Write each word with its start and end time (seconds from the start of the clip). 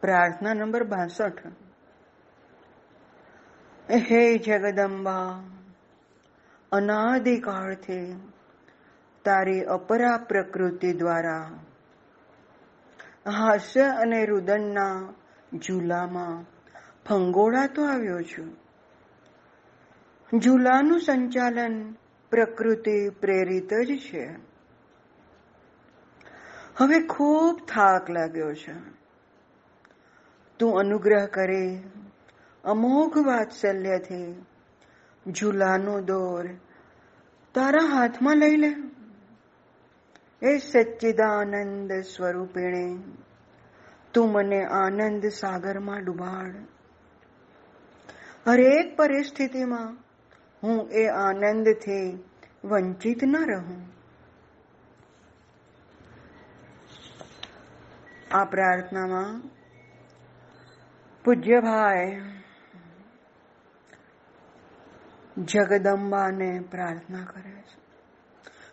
પ્રાર્થના 0.00 0.54
નંબર 0.54 0.84
બાસઠ. 0.84 1.46
હે 3.90 4.38
જગદંબા, 4.38 5.42
અનાદિકાળથી 6.72 8.30
તારી 9.24 9.60
અપરા 9.60 10.16
પ્રકૃતિ 10.16 10.92
દ્વારા 10.92 11.50
હાસ્ય 13.26 13.82
અને 13.82 14.26
રુદનના 14.26 15.14
ઝૂલામાં 15.54 16.44
ફંગોળાતો 17.08 17.84
આવ્યો 17.84 18.22
છું. 18.22 18.56
ઝૂલાનું 20.38 21.00
સંચાલન 21.00 21.92
પ્રકૃતિ 22.30 23.08
પ્રેરિત 23.08 23.74
જ 23.74 23.98
છે. 23.98 24.26
હવે 26.76 27.06
ખૂબ 27.06 27.60
થાક 27.68 28.10
લાગ્યો 28.10 28.54
છે. 28.54 28.99
તું 30.60 30.78
અનુગ્રહ 30.78 31.26
કરે. 31.26 31.82
અમોઘ 32.64 33.18
વાત્સલ્યથી 33.18 34.46
ઝૂલાનો 35.32 36.00
દોર 36.00 36.46
તારા 37.54 37.84
હાથમાં 37.84 38.36
લઈ 38.36 38.56
લે. 38.56 38.72
એ 40.42 40.58
સચ્ચિદાનંદ 40.58 41.92
સ્વરૂપિણે 41.92 42.98
તું 44.14 44.32
મને 44.32 44.64
આનંદ 44.64 45.26
સાગરમાં 45.26 46.04
ડુબાડ. 46.04 46.54
હરેક 48.46 48.96
પરિસ્થિતિમાં 48.96 49.96
હું 50.62 50.90
એ 50.90 51.06
આનંદથી 51.06 52.24
વંચિત 52.64 53.24
ન 53.24 53.36
રહું. 53.36 53.80
આ 58.30 58.44
પ્રાર્થનામાં 58.44 59.59
પૂજ્યભાઈ 61.24 62.20
જગદંબાને 65.38 66.60
પ્રાર્થના 66.70 67.24
કરે 67.24 67.50
છે. 67.50 67.80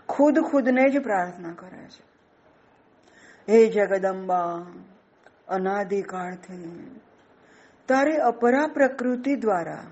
ખુદ 0.10 0.40
ખુદને 0.52 0.90
જ 0.90 1.04
પ્રાર્થના 1.04 1.54
કરે 1.54 1.88
છે. 1.88 2.08
હે 3.50 3.70
જગદંબા, 3.70 4.66
અનાદિકાળથી 5.48 7.02
તારી 7.88 8.18
અપરા 8.18 8.68
પ્રકૃતિ 8.68 9.36
દ્વારા 9.36 9.84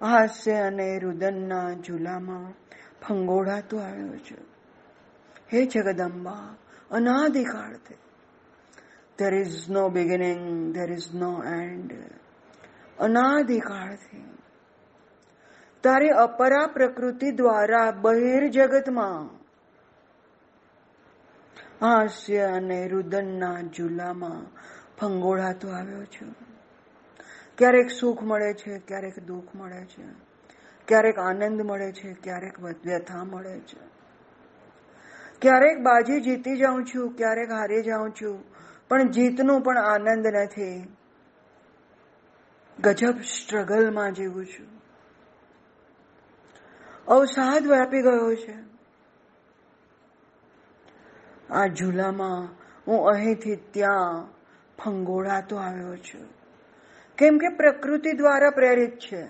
હાસ્ય 0.00 0.52
અને 0.52 0.98
રુદનના 0.98 1.72
ઝૂલામાં 1.72 2.52
ફંગોળાતો 3.08 3.78
આવ્યો 3.78 4.16
છે. 4.16 4.40
હે 5.54 5.66
Jagdamba, 5.66 6.54
અનાદિકાળથી 6.90 7.94
there 9.18 9.34
is 9.34 9.68
no 9.68 9.90
beginning, 9.90 10.72
there 10.72 10.92
is 10.92 11.12
no 11.14 11.40
end. 11.42 11.92
અનાધિકાળથી 12.98 14.24
તારી 15.84 16.10
અપરા 16.16 16.66
પ્રકૃતિ 16.66 17.30
દ્વારા 17.32 17.86
બહિર 18.02 18.44
જગતમાં 18.48 19.24
હાસ્ય 21.80 22.50
અને 22.50 22.80
રુદનના 22.88 23.56
ઝુલામાં 23.76 24.42
ફંગોળાતો 24.98 25.68
આવ્યો 25.68 26.04
છું 26.06 26.34
ક્યારેક 27.58 27.90
સુખ 27.90 28.22
મળે 28.22 28.52
છે 28.54 28.78
ક્યારેક 28.86 29.16
દુઃખ 29.26 29.54
મળે 29.54 29.82
છે 29.86 30.06
ક્યારેક 30.88 31.18
આનંદ 31.18 31.60
મળે 31.62 31.90
છે 31.92 32.14
ક્યારેક 32.22 32.62
વ્યથા 32.84 33.24
મળે 33.24 33.56
છે 33.66 33.82
ક્યારેક 35.42 35.82
બાજી 35.82 36.20
જીતી 36.20 36.56
જાઉં 36.56 36.84
છું 36.84 37.16
ક્યારેક 37.16 37.50
હારી 37.50 37.82
જાઉં 37.82 38.14
છું 38.22 38.38
પણ 38.92 39.08
જીતનો 39.08 39.60
પણ 39.60 39.78
આનંદ 39.78 40.26
નથી. 40.26 40.96
ગજબ 42.78 43.20
સ્ટ્રગલમાં 43.20 44.12
જીવું 44.12 44.46
છું. 44.46 44.66
અવસાદ 47.06 47.66
વ્યાપી 47.66 48.02
ગયો 48.02 48.34
છે. 48.34 48.54
આ 51.50 51.66
ઝૂલામાં 51.66 52.48
હું 52.86 53.08
અહીંથી 53.08 53.56
ત્યાં 53.56 54.28
ફંગોળાતો 54.84 55.56
આવ્યો 55.56 55.96
છું. 55.96 56.28
કેમ 57.18 57.38
કે 57.38 57.56
પ્રકૃતિ 57.56 58.12
દ્વારા 58.12 58.50
પ્રેરિત 58.50 58.98
છે. 58.98 59.28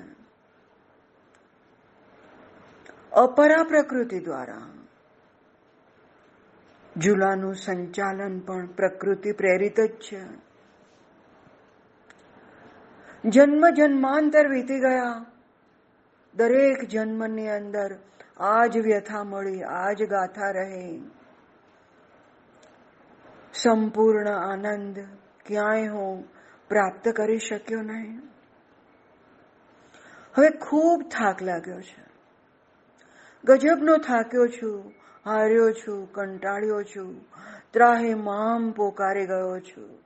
અપરા 3.13 3.63
પ્રકૃતિ 3.63 4.19
દ્વારા. 4.19 4.82
ઝૂલાનું 6.97 7.55
સંચાલન 7.55 8.39
પણ 8.39 8.67
પ્રકૃતિ 8.67 9.33
પ્રેરિત 9.33 9.81
જ 9.81 9.93
છે. 9.93 10.21
જન્મ 13.25 13.69
જન્માંતર 13.71 14.49
વીતી 14.49 14.81
ગયા. 14.81 15.27
દરેક 16.35 16.89
જન્મની 16.89 17.49
અંદર 17.49 17.99
આજ 18.37 18.79
વ્યથા 18.79 19.25
મળી, 19.25 19.63
આજ 19.63 20.03
ગાથા 20.03 20.51
રહે. 20.51 21.01
સંપૂર્ણ 23.55 24.29
આનંદ 24.29 24.99
ક્યાંય 25.47 25.89
હું 25.89 26.25
પ્રાપ્ત 26.69 27.09
કરી 27.09 27.39
શક્યો 27.39 27.81
નહીં. 27.81 28.19
હવે 30.39 30.51
ખૂબ 30.51 31.03
થાક 31.03 31.43
લાગ્યો 31.43 31.81
છે. 31.81 32.05
ગજબનો 33.45 33.97
થાક્યો 33.97 34.47
છું. 34.47 35.02
હાર્યો 35.25 35.73
છું, 35.73 36.13
કંટાળ્યો 36.13 36.83
છું, 36.83 37.25
ત્રાહે 37.71 38.15
મામ 38.15 38.71
પોકારી 38.71 39.27
ગયો 39.27 39.61
છું. 39.61 39.99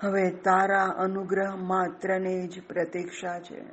હવે 0.00 0.30
તારા 0.30 0.84
અનુગ્રહ 0.84 1.56
માત્રને 1.56 2.46
જ 2.46 2.62
પ્રતીક્ષા 2.66 3.40
છે. 3.40 3.64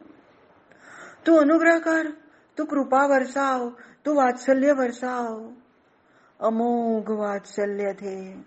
તું 1.25 1.39
અનુગ્રહ 1.39 1.79
કર, 1.79 2.13
તું 2.57 2.67
કૃપા 2.67 3.07
વરસાવ, 3.07 3.75
તું 4.03 4.15
વાત્સલ્ય 4.15 4.71
વરસાવ. 4.71 5.55
અમોઘ 6.39 7.11
વાત્સલ્યથી 7.11 8.43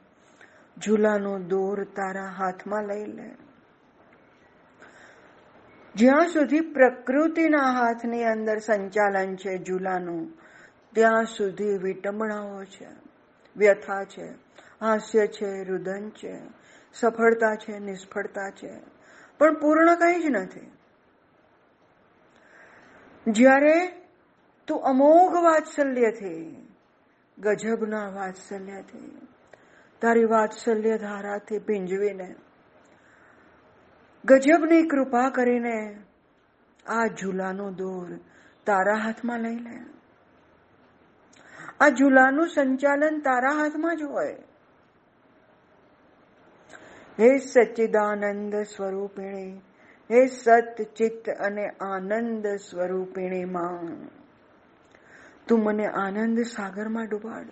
ઝૂલાનો 0.86 1.38
દોર 1.38 1.84
તારા 1.84 2.26
હાથમાં 2.26 2.84
લઈ 2.84 3.04
લે. 3.04 3.36
જ્યાં 5.94 6.28
સુધી 6.28 6.60
પ્રકૃતિના 6.60 7.62
હાથની 7.62 8.24
અંદર 8.24 8.58
સંચાલન 8.58 9.36
છે 9.36 9.64
ઝૂલાનું 9.64 10.45
ત્યાં 10.96 11.24
સુધી 11.24 11.78
વિટંબણાઓ 11.78 12.64
છે, 12.64 12.88
વ્યથા 13.56 14.04
છે, 14.04 14.26
હાસ્ય 14.80 15.26
છે, 15.26 15.64
રુદન 15.64 16.10
છે, 16.10 16.40
સફળતા 16.94 17.54
છે, 17.54 17.78
નિષ્ફળતા 17.78 18.50
છે, 18.50 18.80
પણ 19.38 19.60
પૂર્ણ 19.60 19.94
કંઈ 19.94 20.22
જ 20.22 20.26
નથી. 20.26 20.72
જ્યારે 23.26 23.88
તું 24.66 24.82
અમોઘ 24.82 25.34
વાત્સલ્યથી, 25.34 26.68
ગજબના 27.38 28.08
વાત્સલ્યથી, 28.08 29.28
તારી 30.00 30.24
વાત્સલ્ય 30.24 30.98
ધારાથી 30.98 31.58
ભીંજવીને 31.58 32.34
ગજબની 34.24 34.82
કૃપા 34.82 35.30
કરીને 35.30 35.98
આ 36.86 37.06
ઝૂલાનો 37.06 37.70
દોર 37.70 38.16
તારા 38.66 38.94
હાથમાં 38.94 39.40
લઈ 39.40 39.56
લે. 39.56 39.95
આ 41.80 41.88
ઝૂલાનું 41.88 42.48
સંચાલન 42.48 43.18
તારા 43.18 43.52
હાથમાં 43.52 43.96
જ 43.96 44.02
હોય. 44.02 44.36
હે 47.20 47.38
સચ્ચિદાનંદ 47.38 48.56
સ્વરૂપિણી, 48.56 49.62
હે 50.10 50.26
સત 50.26 50.82
ચિત્ત 50.96 51.30
અને 51.30 51.68
આનંદ 51.68 52.46
સ્વરૂપિણી 52.46 53.44
માં 53.44 54.08
તું 55.48 55.62
મને 55.62 55.86
આનંદ 55.86 56.40
સાગરમાં 56.40 57.06
ડૂબાડ. 57.06 57.46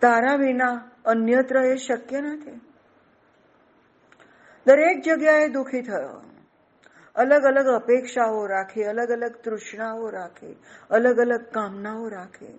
તારા 0.00 0.34
વિના 0.34 0.90
અન્યત્ર 1.04 1.56
એ 1.56 1.76
શક્ય 1.76 2.20
નથી. 2.20 2.60
દરેક 4.66 5.02
જગ્યાએ 5.04 5.48
દુઃખી 5.48 5.82
થયો. 5.82 6.31
અલગ 7.16 7.42
અલગ 7.42 7.66
અપેક્ષાઓ 7.66 8.46
રાખે 8.46 8.84
અલગ 8.84 9.08
અલગ 9.08 9.32
તૃષ્ણાઓ 9.32 10.10
રાખે 10.10 10.56
અલગ 10.90 11.18
અલગ 11.18 11.40
કામનાઓ 11.40 12.08
રાખે. 12.08 12.58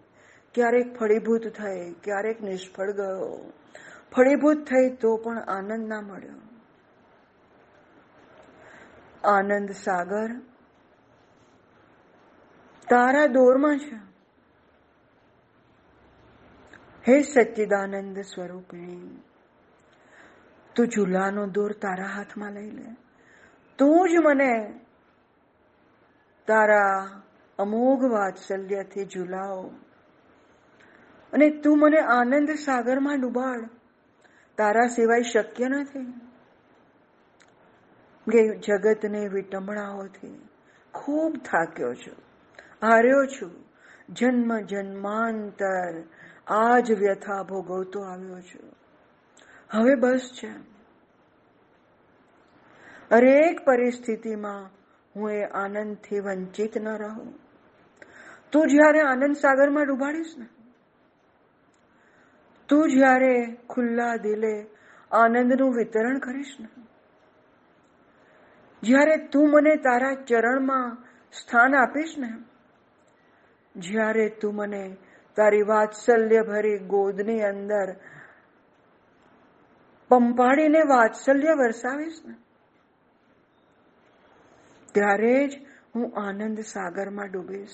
ક્યારેક 0.54 0.98
ફળીભૂત 0.98 1.48
થઈ, 1.48 1.94
ક્યારેક 1.94 2.42
નિષ્ફળ 2.42 2.92
ગયો. 2.92 3.52
ફળીભૂત 4.12 4.58
થઈ 4.58 4.90
તો 4.90 5.18
પણ 5.18 5.38
આનંદ 5.38 5.88
ના 5.88 6.02
મળ્યો. 6.02 6.36
આનંદ 9.28 9.72
સાગર. 9.72 10.30
તારા 12.90 13.26
દોરમાં 13.26 13.80
છે. 13.80 14.14
હે 17.08 17.22
સચ્ચિદાનંદ 17.22 18.20
સ્વરૂપિણી, 18.20 19.22
તું 20.76 20.88
ઝૂલાનો 20.88 21.46
દોર 21.48 21.72
તારા 21.72 22.06
હાથમાં 22.06 22.52
લઈ 22.52 22.72
લે. 22.72 23.03
તું 23.78 24.10
જ 24.10 24.12
મને 24.26 24.80
તારા 26.48 27.08
અમોઘ 27.60 28.04
વાત્સલ્યથી 28.04 29.06
ઝૂલાવ. 29.06 29.68
અને 31.34 31.50
તું 31.50 31.80
મને 31.80 32.00
આનંદ 32.00 32.50
સાગરમાં 32.50 33.22
ડૂબાડ. 33.22 33.70
તારા 34.58 34.88
સિવાય 34.88 35.22
શક્ય 35.22 35.68
નથી. 35.68 36.14
જગતને 38.58 39.28
વિટમણાઓથી 39.28 40.50
ખૂબ 40.94 41.34
થાક્યો 41.38 41.94
છું, 41.94 42.16
હાર્યો 42.82 43.26
છું. 43.26 43.52
જન્મ 44.10 44.60
જન્માંતર 44.60 46.04
આ 46.48 46.80
જ 46.80 46.92
વ્યથા 46.92 47.44
ભોગવતો 47.44 48.02
આવ્યો 48.02 48.42
છું. 48.42 48.70
હવે 49.72 49.96
બસ 49.96 50.30
છે. 50.34 50.73
હરેક 53.14 53.58
પરિસ્થિતિમાં 53.66 54.70
હું 55.16 55.32
એ 55.32 55.44
આનંદથી 55.62 56.20
વંચિત 56.20 56.78
ન 56.78 56.88
રહું. 56.98 57.32
તું 58.52 58.68
જ્યારે 58.68 59.02
આનંદ 59.02 59.36
સાગરમાં 59.36 59.86
ડૂબાડીશ 59.88 60.34
ને, 60.38 60.48
તું 62.70 62.90
જ્યારે 62.90 63.34
ખુલ્લા 63.70 64.16
દિલે 64.18 64.56
આનંદનું 65.12 65.76
વિતરણ 65.78 66.18
કરીશ 66.20 66.56
ને, 66.60 66.70
જ્યારે 68.84 69.16
તું 69.32 69.48
મને 69.50 69.74
તારા 69.78 70.16
ચરણમાં 70.30 70.98
સ્થાન 71.34 71.76
આપીશ 71.76 72.16
ને, 72.18 72.32
જ્યારે 73.76 74.28
તું 74.42 74.56
મને 74.56 74.84
તારી 75.38 75.62
વાત્સલ્ય 75.64 76.42
ભરી 76.42 76.80
ગોદની 76.88 77.42
અંદર 77.42 77.88
પંપાડીને 80.12 80.82
વાત્સલ્ય 80.90 81.54
વરસાવીશ 81.54 82.20
ને 82.26 82.36
ત્યારે 84.94 85.48
જ 85.48 85.52
હું 85.96 86.28
આનંદ 86.28 86.60
સાગરમાં 86.60 87.32
ડૂબીશ. 87.32 87.70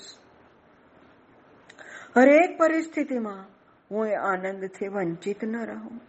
હરેક 2.16 2.58
પરિસ્થિતિમાં 2.58 3.46
હું 3.90 4.06
એ 4.06 4.14
આનંદથી 4.14 4.88
વંચિત 4.88 5.44
ન 5.44 5.56
રહું. 5.56 6.00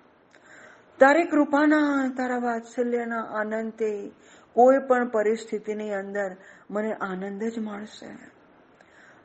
તારી 1.00 1.24
કૃપાના, 1.24 2.14
તારા 2.18 2.38
વાત્સલ્યના 2.38 3.22
આનંદથી 3.22 4.16
કોઈ 4.54 4.78
પણ 4.88 5.08
પરિસ્થિતિની 5.08 5.94
અંદર 5.94 6.36
મને 6.72 6.94
આનંદ 6.94 7.44
જ 7.44 7.60
મળશે. 7.60 8.08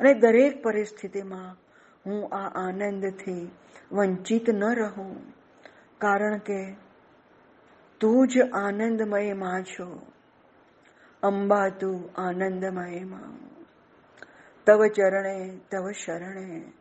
અને 0.00 0.14
દરેક 0.14 0.62
પરિસ્થિતિમાં 0.62 1.56
હું 2.06 2.34
આ 2.34 2.68
આનંદથી 2.68 3.50
વંચિત 3.92 4.50
ન 4.50 4.64
રહું. 4.64 5.32
કારણ 5.98 6.38
કે 6.38 6.76
તું 8.00 8.28
જ 8.28 8.50
આનંદમયમાં 8.52 9.62
છો. 9.62 10.02
અંબા 11.26 11.68
તું 11.68 12.20
આનંદમયમાં. 12.20 13.56
તવ 14.66 14.86
ચરણે, 14.86 15.58
તવ 15.70 15.90
શરણે, 15.90 16.72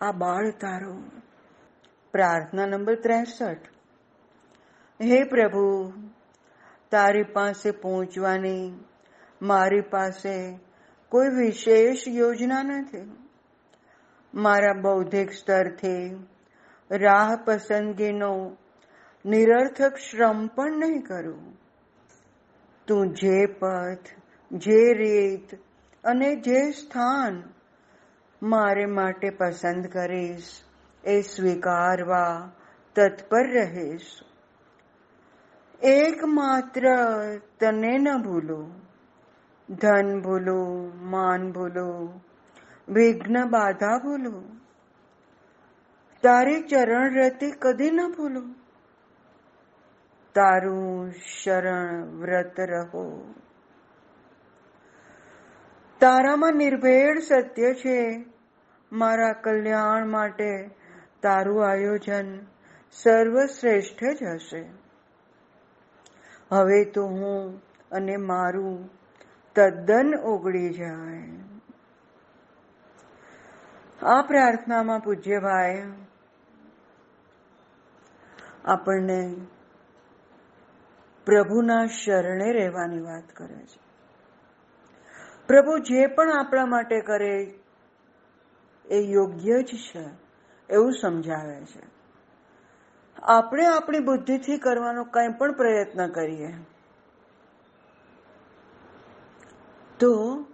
આ 0.00 0.12
બાળ 0.12 0.50
તારો. 0.50 1.02
પ્રાર્થના 2.12 2.66
નંબર 2.66 2.94
ત્રેસઠ. 2.94 3.58
હે 5.02 5.24
પ્રભુ, 5.24 5.92
તારી 6.90 7.22
પાસે 7.22 7.70
પહોંચવાની 7.70 8.84
મારી 9.42 9.80
પાસે 9.80 10.58
કોઈ 11.08 11.28
વિશેષ 11.28 12.08
યોજના 12.08 12.62
નથી. 12.62 13.16
મારા 14.34 14.72
બૌદ્ધિક 14.72 15.32
સ્તરથી 15.32 16.26
રાહ 16.90 17.36
પસંદગીનો 17.44 18.56
નિરર્થક 19.24 19.96
શ્રમ 19.96 20.46
પણ 20.46 20.72
નહીં 20.72 21.02
કરું. 21.02 21.59
તું 22.90 23.14
જે 23.14 23.46
પથ, 23.46 24.08
જે 24.50 24.94
રીત 24.94 25.58
અને 26.04 26.36
જે 26.36 26.70
સ્થાન 26.70 27.42
મારે 28.42 28.86
માટે 28.86 29.30
પસંદ 29.30 29.86
કરીશ, 29.86 30.60
એ 31.04 31.20
સ્વીકારવા 31.20 32.52
તત્પર 32.94 33.46
રહીશ. 33.52 34.06
એકમાત્ર 35.82 36.88
તને 37.60 37.98
ન 37.98 38.08
ભૂલો, 38.22 38.70
ધન 39.68 40.20
ભૂલો, 40.20 40.90
માન 41.02 41.52
ભૂલો, 41.52 42.20
વિઘ્ન 42.88 43.44
બાધા 43.44 43.98
ભૂલો, 43.98 44.42
તારી 46.22 46.62
ચરણ 46.62 47.14
રતિ 47.14 47.50
કદી 47.50 47.90
ન 47.90 48.00
ભૂલો. 48.16 48.59
તારું 50.34 51.12
શરણ 51.12 52.02
વ્રત 52.02 52.60
રહો. 52.60 53.34
તારામાં 56.00 56.52
નિર્ભેળ 56.52 57.18
સત્ય 57.18 57.74
છે. 57.74 58.24
મારા 58.92 59.32
કલ્યાણ 59.32 60.06
માટે 60.06 60.70
તારું 61.22 61.70
આયોજન 61.70 62.46
સર્વશ્રેષ્ઠ 62.92 64.04
જ 64.04 64.22
હશે. 64.22 64.68
હવે 66.52 66.84
તો 66.84 67.06
હું 67.06 67.62
અને 67.90 68.16
મારું 68.16 68.90
તદ્દન 69.54 70.14
ઓગળી 70.22 70.70
જાય. 70.70 71.22
આ 74.02 74.22
પ્રાર્થનામાં 74.22 75.00
પૂજ્યભાઈ 75.00 75.92
આપણને 78.64 79.34
પ્રભુના 81.26 81.86
શરણે 81.86 82.52
રહેવાની 82.52 83.00
વાત 83.00 83.32
કરે 83.36 83.54
છે. 83.54 83.90
પ્રભુ 85.46 85.78
જે 85.78 86.06
પણ 86.06 86.32
આપણા 86.32 86.66
માટે 86.66 87.00
કરે 87.00 87.54
એ 88.90 88.98
યોગ્ય 88.98 89.62
જ 89.62 89.66
છે 89.66 90.04
એવું 90.70 90.92
સમજાવે 90.92 91.64
છે. 91.64 91.82
આપણે 93.22 93.66
આપણી 93.66 94.00
બુદ્ધિથી 94.00 94.58
કરવાનો 94.58 95.04
કંઈ 95.04 95.28
પણ 95.28 95.52
પ્રયત્ન 95.52 96.08
કરીએ 96.08 96.52
તો 100.00 100.44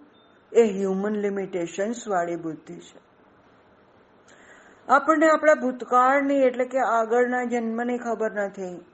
એ 0.53 0.63
હ્યુમન 0.63 1.15
લિમિટેશન્સ 1.15 2.07
વાળી 2.07 2.35
બુદ્ધિ 2.35 2.75
છે. 2.75 2.99
આપણને 4.87 5.29
આપણા 5.29 5.53
ભૂતકાળની 5.53 6.35
એટલે 6.35 6.65
કે 6.65 6.79
આગળના 6.79 7.43
જન્મની 7.43 7.97
ખબર 7.97 8.31
નથી. 8.31 8.85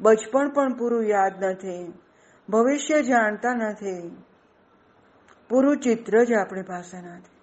બચપણ 0.00 0.48
પણ 0.48 0.76
પૂરું 0.76 1.04
યાદ 1.04 1.44
નથી 1.44 1.92
ભવિષ્ય 2.48 3.02
જાણતા 3.02 3.54
નથી 3.54 4.24
પૂરું 5.48 5.76
ચિત્ર 5.76 6.24
જ 6.24 6.32
આપણી 6.32 6.62
પાસે 6.62 7.00
નથી 7.00 7.34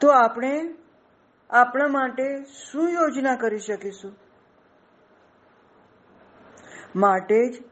તો 0.00 0.08
આપણે 0.08 0.74
આપણા 1.50 1.88
માટે 1.88 2.44
શું 2.44 2.90
યોજના 2.90 3.34
કરી 3.34 3.58
શકીશું? 3.58 4.16
માટે 6.96 7.50
જ 7.50 7.62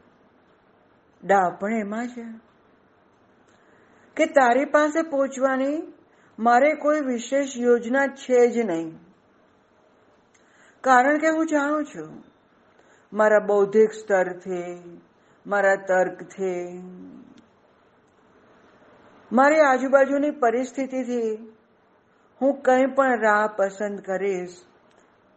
ડાપણ 1.25 1.73
એમાં 1.73 2.09
છે. 2.09 2.25
કે 4.17 4.27
તારી 4.27 4.65
પાસે 4.65 5.03
પહોંચવાની 5.03 5.95
મારે 6.39 6.75
કોઈ 6.75 7.01
વિશેષ 7.01 7.49
યોજના 7.57 8.07
છે 8.07 8.51
જ 8.51 8.59
નહીં. 8.59 9.06
કારણ 10.87 11.19
કે 11.19 11.29
હું 11.29 11.47
જાણું 11.47 11.85
છું. 11.85 12.25
મારા 13.13 13.39
બૌદ્ધિક 13.39 13.93
સ્તરથી 13.93 15.01
મારા 15.47 15.75
તર્કથી 15.75 16.79
મારી 19.33 19.61
આજુબાજુની 19.61 20.31
પરિસ્થિતિથી 20.31 21.55
હું 22.43 22.63
કંઈ 22.63 22.87
પણ 22.87 23.21
રાહ 23.21 23.47
પસંદ 23.57 24.01
કરીશ, 24.01 24.57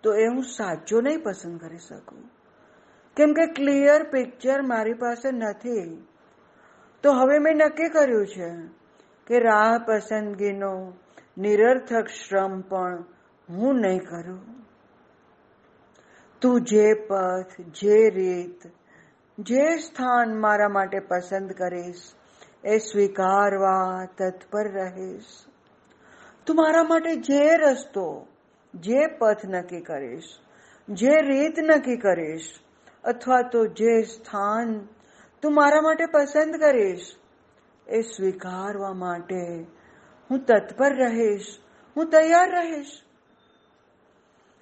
તો 0.03 0.13
એ 0.13 0.27
હું 0.27 0.43
સાચો 0.43 1.01
નહીં 1.01 1.23
પસંદ 1.23 1.59
કરી 1.59 1.77
શકું. 1.77 2.23
કેમ 3.15 3.33
કે 3.33 3.45
ક્લિયર 3.53 4.03
પિક્ચર 4.03 4.61
મારી 4.61 4.93
પાસે 4.93 5.31
નથી. 5.31 6.07
તો 7.03 7.11
હવે 7.11 7.39
મેં 7.39 7.55
નક્કી 7.57 7.89
કર્યું 7.89 8.27
છે 8.27 8.49
કે 9.27 9.39
રાહ 9.39 9.77
પસંદગીનો 9.87 10.93
નિરર્થક 11.37 12.07
શ્રમ 12.07 12.61
પણ 12.61 13.03
હું 13.49 13.75
નહીં 13.75 13.99
કરું. 13.99 14.59
તું 16.41 16.63
જે 16.63 16.93
પથ 16.93 17.55
જે 17.73 18.09
રીત 18.09 18.67
જે 19.37 19.77
સ્થાન 19.77 20.35
મારા 20.39 20.69
માટે 20.69 20.99
પસંદ 20.99 21.51
કરીશ 21.51 22.03
એ 22.63 22.77
સ્વીકારવા 22.77 24.05
તત્પર 24.17 24.69
રહીશ 24.71 25.33
તું 26.45 26.55
મારા 26.55 26.83
માટે 26.83 27.15
જે 27.15 27.41
રસ્તો 27.55 28.27
જે 28.73 29.01
પથ 29.19 29.45
નક્કી 29.45 29.81
કરીશ 29.81 30.31
જે 30.87 31.17
રીત 31.21 31.59
નક્કી 31.59 31.97
કરીશ 31.97 32.49
અથવા 33.03 33.41
તો 33.41 33.65
જે 33.65 34.01
સ્થાન 34.03 34.73
તું 35.41 35.53
મારા 35.53 35.81
માટે 35.81 36.05
પસંદ 36.05 36.55
કરીશ 36.55 37.11
એ 37.87 38.01
સ્વીકારવા 38.01 38.93
માટે 38.93 39.43
હું 40.29 40.39
તત્પર 40.39 40.95
રહીશ 40.95 41.51
હું 41.95 42.09
તૈયાર 42.09 42.49
રહીશ 42.51 42.97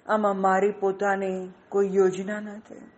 આમાં 0.08 0.40
મારી 0.40 0.70
પોતાની 0.70 1.52
કોઈ 1.68 1.90
યોજના 1.94 2.40
નથી. 2.40 2.90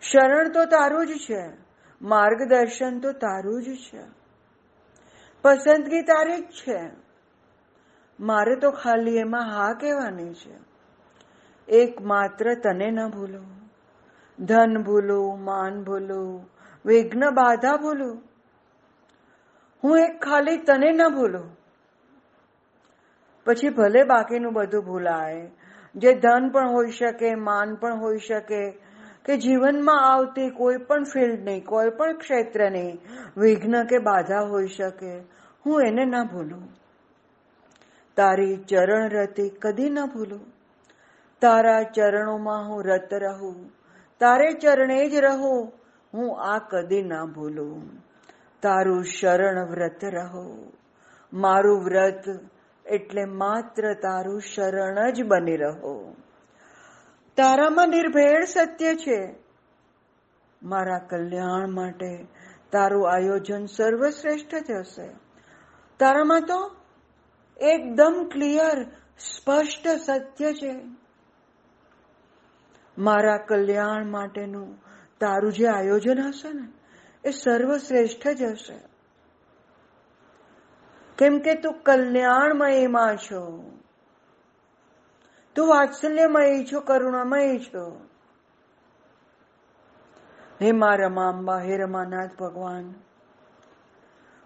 શરણ 0.00 0.48
તો 0.48 0.64
તારું 0.64 1.06
જ 1.06 1.10
છે, 1.10 1.48
માર્ગદર્શન 2.02 2.98
તો 2.98 3.12
તારું 3.12 3.62
જ 3.62 3.66
છે. 3.66 4.02
પસંદગી 5.42 6.02
તારી 6.02 6.40
જ 6.40 6.44
છે. 6.44 6.90
મારે 8.20 8.56
તો 8.56 8.70
ખાલી 8.70 9.16
એમાં 9.16 9.52
હા 9.52 9.72
કહેવાની 9.72 10.34
છે. 10.34 10.56
એક 11.68 12.02
માત્ર 12.02 12.54
તને 12.54 12.90
ન 12.90 13.08
ભૂલો. 13.08 13.44
ધન 14.44 14.82
ભૂલો, 14.82 15.30
માન 15.30 15.84
ભૂલો, 15.84 16.44
વિઘ્ન 16.86 17.30
બાધા 17.30 17.76
ભૂલો. 17.76 18.22
હું 19.84 19.98
એક 19.98 20.24
ખાલી 20.24 20.56
તને 20.56 20.92
ન 20.92 21.08
ભૂલું. 21.08 21.56
પછી 23.46 23.68
ભલે 23.68 24.04
બાકીનું 24.04 24.52
બધું 24.52 24.84
ભૂલાય 24.84 25.50
જે 25.96 26.14
ધન 26.14 26.48
પણ 26.48 26.68
હોઈ 26.68 26.90
શકે, 26.90 27.34
માન 27.34 27.74
પણ 27.74 28.00
હોઈ 28.00 28.18
શકે, 28.18 28.70
કે 29.24 29.36
જીવનમાં 29.36 30.12
આવતી 30.12 30.50
કોઈ 30.50 30.76
પણ 30.76 31.04
ફિલ્ડની 31.04 31.60
કોઈ 31.60 31.90
પણ 31.90 32.18
ક્ષેત્રની 32.18 32.98
વિઘ્ન 33.36 33.84
કે 33.84 33.98
બાધા 33.98 34.40
હોઈ 34.40 34.66
શકે. 34.66 35.18
હું 35.66 35.82
એને 35.82 36.04
ના 36.04 36.24
ભૂલું. 36.24 36.68
તારી 38.16 38.56
ચરણ 38.56 39.08
રતિ 39.08 39.48
કદી 39.48 39.90
ન 39.90 40.06
ભૂલું. 40.06 40.40
તારા 41.40 41.82
ચરણોમાં 41.82 42.68
હું 42.68 42.84
રત 42.84 43.08
રહું. 43.12 43.70
તારે 44.20 44.52
ચરણે 44.52 45.08
જ 45.08 45.14
રહું. 45.14 45.72
હું 46.14 46.40
આ 46.40 46.58
કદી 46.58 47.02
ના 47.02 47.24
ભૂલું. 47.24 47.82
તારું 48.62 49.04
શરણ 49.04 49.70
વ્રત 49.70 50.04
રહો. 50.04 50.72
મારું 51.32 51.84
વ્રત 51.84 52.24
એટલે 52.86 53.24
માત્ર 53.24 53.94
તારું 53.94 54.40
શરણ 54.40 55.10
જ 55.10 55.22
બની 55.22 55.56
રહો. 55.56 56.16
તારામાં 57.36 57.88
નિર્ભેળ 57.88 58.44
સત્ય 58.44 58.94
છે. 58.94 59.34
મારા 60.62 60.98
કલ્યાણ 60.98 61.70
માટે 61.70 62.26
તારું 62.72 63.14
આયોજન 63.14 63.66
સર્વશ્રેષ્ઠ 63.66 64.54
જ 64.54 64.70
હશે. 64.70 65.08
તારામાં 65.98 66.40
તો 66.40 66.76
એકદમ 67.56 68.28
ક્લિયર, 68.32 68.84
સ્પષ્ટ 69.18 69.88
સત્ય 69.88 70.52
છે. 70.52 70.80
મારા 72.98 73.36
કલ્યાણ 73.36 74.06
માટેનું 74.06 74.78
તારું 75.20 75.52
જે 75.52 75.66
આયોજન 75.66 76.20
હશે 76.20 76.52
ને, 76.52 76.68
એ 77.28 77.30
સર્વશ્રેષ્ઠ 77.30 78.28
જ 78.28 78.42
હશે. 78.42 78.93
કેમ 81.18 81.38
કે 81.38 81.54
તું 81.54 81.82
કલ્યાણમયમાં 81.82 83.16
છો. 83.16 83.70
તું 85.54 85.68
વાત્સલ્યમય 85.68 86.64
છો, 86.64 86.80
કરુણામય 86.80 87.58
છો. 87.58 88.00
હે 90.62 90.72
મા 90.72 90.94
રમાંબા 90.94 91.58
હે 91.58 91.76
રમાનાથ 91.76 92.38
ભગવાન, 92.40 92.94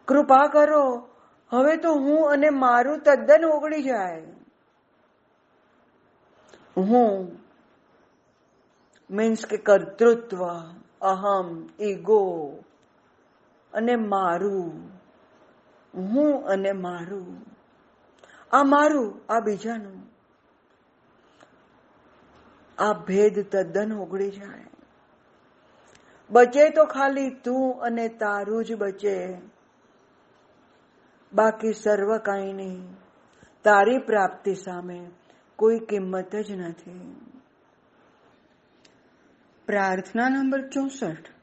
કૃપા 0.05 0.47
કરો, 0.47 1.09
હવે 1.51 1.77
તો 1.77 1.93
હું 1.93 2.31
અને 2.31 2.51
મારું 2.51 2.99
તદ્દન 2.99 3.45
ઓગળી 3.45 3.83
જાય. 3.83 4.27
હું 6.77 7.39
મીન્સ 9.11 9.47
કે 9.47 9.57
કર્તૃત્વ, 9.57 10.49
અહમ, 11.01 11.69
ઈગો 11.81 12.55
અને 13.73 13.97
મારું 13.97 14.98
હું 15.95 16.47
અને 16.47 16.73
મારું. 16.73 17.47
આ 18.53 18.63
મારું, 18.63 19.21
આ 19.29 19.41
બીજાનું. 19.41 20.03
આ 22.79 22.93
ભેદ 22.93 23.51
તદ્દન 23.51 23.93
ઓગળી 23.93 24.31
જાય. 24.31 24.65
બચે 26.31 26.71
તો 26.71 26.85
ખાલી 26.85 27.31
તું 27.31 27.81
અને 27.83 28.09
તારું 28.09 28.65
જ 28.65 28.75
બચે. 28.75 29.39
બાકી 31.33 31.73
સર્વ 31.73 32.17
કાંઈ 32.19 32.53
નહીં. 32.53 32.95
તારી 33.65 33.99
પ્રાપ્તિ 33.99 34.55
સામે 34.55 35.11
કોઈ 35.57 35.79
કિંમત 35.79 36.37
જ 36.37 36.51
નથી. 36.51 37.15
પ્રાર્થના 39.67 40.29
નંબર 40.29 40.69
ચોસઠ. 40.69 41.38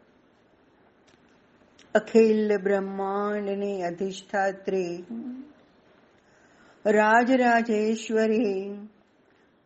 અખિલ 1.96 2.50
બ્રહ્માંડની 2.58 3.84
અધિષ્ઠાત્રી 3.84 4.96
રાજરાજેશ્વરી 6.86 8.58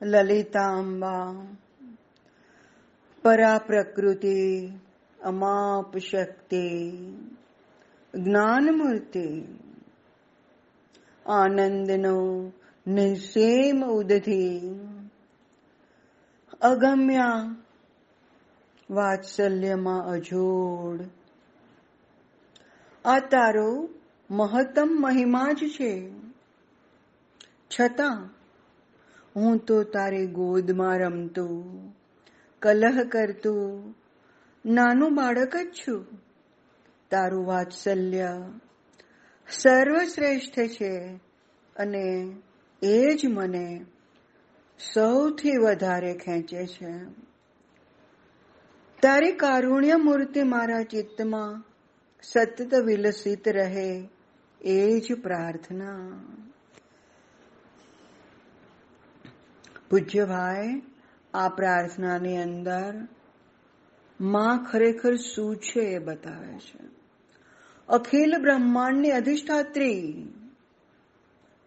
લલિતાંબા 0.02 1.28
પરા 3.24 3.58
પ્રકૃતિ 3.60 4.38
અમાપ 5.20 5.92
શક્તિ 6.02 6.66
જ્ઞાનમૂર્તિ 8.14 9.28
આનંદનો 11.26 12.18
નિઃસેમ 12.86 13.80
ઉદધી 13.90 14.58
અગમ્યા 16.64 17.40
વાત્સલ્યમાં 18.90 20.04
અજોડ 20.08 21.02
આ 23.06 23.20
તારો 23.20 23.90
મહત્તમ 24.32 24.88
મહિમા 24.88 25.52
જ 25.52 25.68
છે. 25.68 26.12
છતાં, 27.80 28.30
હું 29.36 29.58
તો 29.58 29.84
તારી 29.84 30.26
ગોદમાં 30.26 31.00
રમતું, 31.00 31.96
કલહ 32.60 33.04
કરતું, 33.04 33.96
નાનું 34.66 35.16
બાળક 35.16 35.56
જ 35.56 35.72
છું. 35.74 36.06
તારું 37.10 37.46
વાત્સલ્ય 37.46 38.28
સર્વશ્રેષ્ઠ 39.52 40.60
છે 40.60 41.20
અને 41.76 42.36
એ 42.82 43.16
જ 43.16 43.26
મને 43.26 43.86
સૌથી 44.94 45.58
વધારે 45.58 46.14
ખેંચે 46.14 46.66
છે. 46.66 46.94
તારી 49.02 49.32
કારુણ્ય 49.32 49.96
મૂર્તિ 49.96 50.44
મારા 50.44 50.84
ચિત્તમાં 50.84 51.69
સતત 52.24 52.72
વિલસિત 52.82 53.48
રહે 53.50 53.90
એ 54.62 55.00
જ 55.00 55.16
પ્રાર્થના 55.18 56.08
પૂજ્યભાઈ 59.90 60.74
આ 61.34 61.50
પ્રાર્થનાની 61.52 62.40
અંદરમાં 62.40 63.06
ખરેખર 64.66 65.14
શું 65.24 65.54
છે 65.60 65.86
એ 65.92 66.00
બતાવે 66.00 66.58
છે 66.66 66.82
અખિલ 67.90 68.32
બ્રહ્માંડની 68.42 69.12
અધિષ્ઠાત્રી 69.12 70.04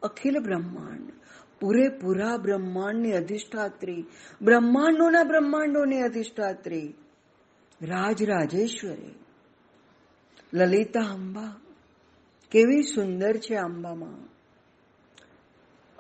અખિલ 0.03 0.37
બ્રહ્માંડ 0.41 1.09
પૂરેપૂરા 1.61 2.37
બ્રહ્માંડની 2.39 3.15
અધિષ્ઠાત્રી 3.15 4.03
બ્રહ્માંડોના 4.41 5.25
બ્રહ્માંડોની 5.25 6.03
અધિષ્ઠાત્રી 6.03 6.89
રાજરાજેશ્વરી 7.81 9.15
લલિતા 10.53 11.01
અંબા 11.01 11.61
કેવી 12.51 12.83
સુંદર 12.83 13.37
છે 13.37 13.57
આંબામાં. 13.57 14.33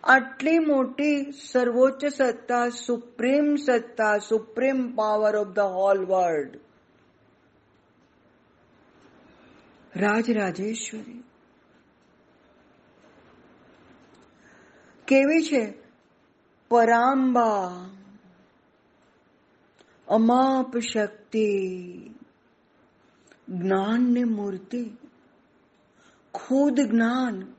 આટલી 0.04 0.58
મોટી 0.58 1.32
સર્વોચ્ચ 1.32 2.04
સત્તા, 2.06 2.68
સુપ્રીમ 2.68 3.56
સત્તા, 3.56 4.18
supreme 4.18 4.94
power 4.94 5.36
of 5.36 5.48
the 5.48 5.58
whole 5.58 6.04
world. 6.04 6.60
Rajarajeshwari. 9.96 11.24
કેવી 15.06 15.42
છે? 15.42 15.74
પરાંબા. 16.68 17.90
અમાપ 20.08 20.78
શક્તિ. 20.78 21.74
જ્ઞાનની 23.48 24.24
મૂર્તિ. 24.24 24.90
ખુદ 26.34 26.80
જ્ઞાન. 26.80 27.54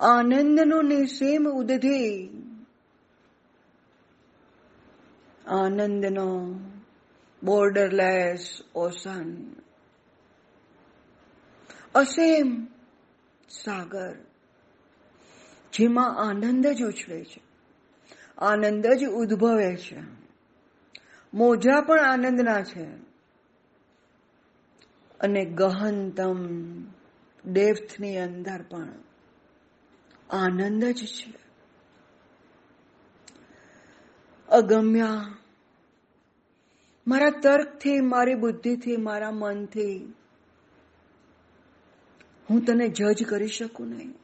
આનંદનો 0.00 0.82
નિસીમ 0.82 1.48
ઉદધી. 1.48 2.26
આનંદનો 5.46 6.60
બોર્ડરલેસ 7.42 8.58
ઓશન. 8.74 9.52
અસેમ 11.94 12.68
સાગર, 13.48 14.16
જેમાં 15.72 16.28
આનંદ 16.28 16.66
જ 16.66 16.82
ઉછળે 16.82 17.24
છે. 17.24 17.42
આનંદ 18.38 18.86
જ 18.86 19.04
ઉદ્ભવે 19.04 19.76
છે. 19.76 20.02
મોજા 21.34 21.80
પણ 21.80 22.00
આનંદના 22.00 22.62
છે. 22.62 23.09
અને 25.20 25.44
ગહનતમ 25.44 26.46
ડેપ્થની 27.52 28.18
અંદર 28.18 28.62
પણ 28.62 28.88
આનંદ 30.30 30.84
જ 30.84 31.06
છે. 31.06 31.34
અગમ્યા, 34.48 35.36
મારા 37.06 37.30
તર્કથી, 37.30 38.00
મારી 38.00 38.34
બુદ્ધિથી, 38.34 38.96
મારા 38.96 39.30
મનથી 39.30 40.14
હું 42.50 42.64
તને 42.64 42.88
જજ 42.88 43.24
કરી 43.24 43.48
શકું 43.48 43.88
નહીં. 43.88 44.14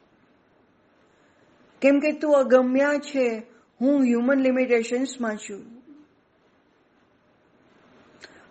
કેમ 1.81 1.99
કે 1.99 2.11
તું 2.11 2.35
અગમ્યા 2.35 2.93
છે, 2.93 3.43
હું 3.81 4.03
હ્યુમન 4.03 4.39
લિમિટેશન્સમાં 4.39 5.35
છું. 5.35 5.76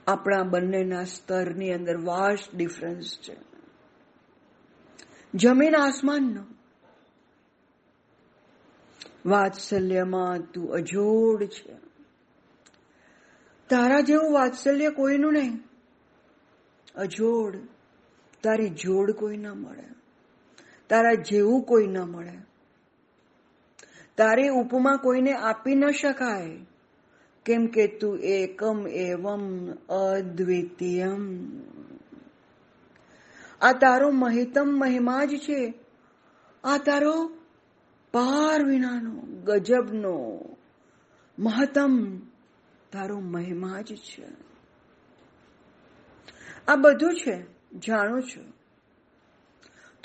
આપણા 0.07 0.43
બંનેના 0.43 1.05
સ્તરની 1.05 1.73
અંદર 1.73 1.97
વાસ્ટ 1.97 2.55
ડિફરન્સ 2.55 3.19
છે. 3.19 3.37
જમીન 5.35 5.77
આસમાનનો. 5.77 6.45
વાત્સલ્યમાં 9.27 10.39
તું 10.39 10.73
અજોડ 10.73 11.45
છે. 11.45 11.75
તારા 13.69 14.01
જેવું 14.01 14.33
વાત્સલ્ય 14.33 14.91
કોઈનું 14.91 15.33
નહીં. 15.33 15.65
અજોડ. 16.95 17.57
તારી 18.43 18.69
જોડ 18.71 19.11
કોઈ 19.11 19.37
ના 19.37 19.55
મળે. 19.55 19.89
તારા 20.89 21.15
જેવું 21.15 21.63
કોઈ 21.63 21.87
ના 21.87 22.07
મળે. 22.07 22.39
તારી 24.17 24.49
ઉપમા 24.49 24.97
કોઈને 24.97 25.33
આપી 25.33 25.75
ન 25.75 25.91
શકાય. 25.91 26.67
કેમ 27.47 27.67
કે 27.67 27.87
તું 27.87 28.19
એકમ 28.19 28.89
એવમ 28.89 29.71
અદ્વિતીયમ 29.89 31.39
આ 33.61 33.73
તારો 33.73 34.11
મહિતમ 34.11 34.67
મહિમા 34.67 35.25
જ 35.25 35.37
છે 35.37 35.75
આ 36.65 36.79
તારો 36.79 37.27
પાર 38.13 38.65
વિનાનો 38.65 39.21
ગજબનો 39.21 40.41
મહત્તમ 41.39 42.19
તારો 42.93 43.21
મહિમા 43.21 43.81
જ 43.81 43.97
છે 43.97 44.47
આ 46.69 46.77
બધું 46.77 47.15
છે, 47.15 47.47
જાણું 47.79 48.23
છું. 48.23 48.45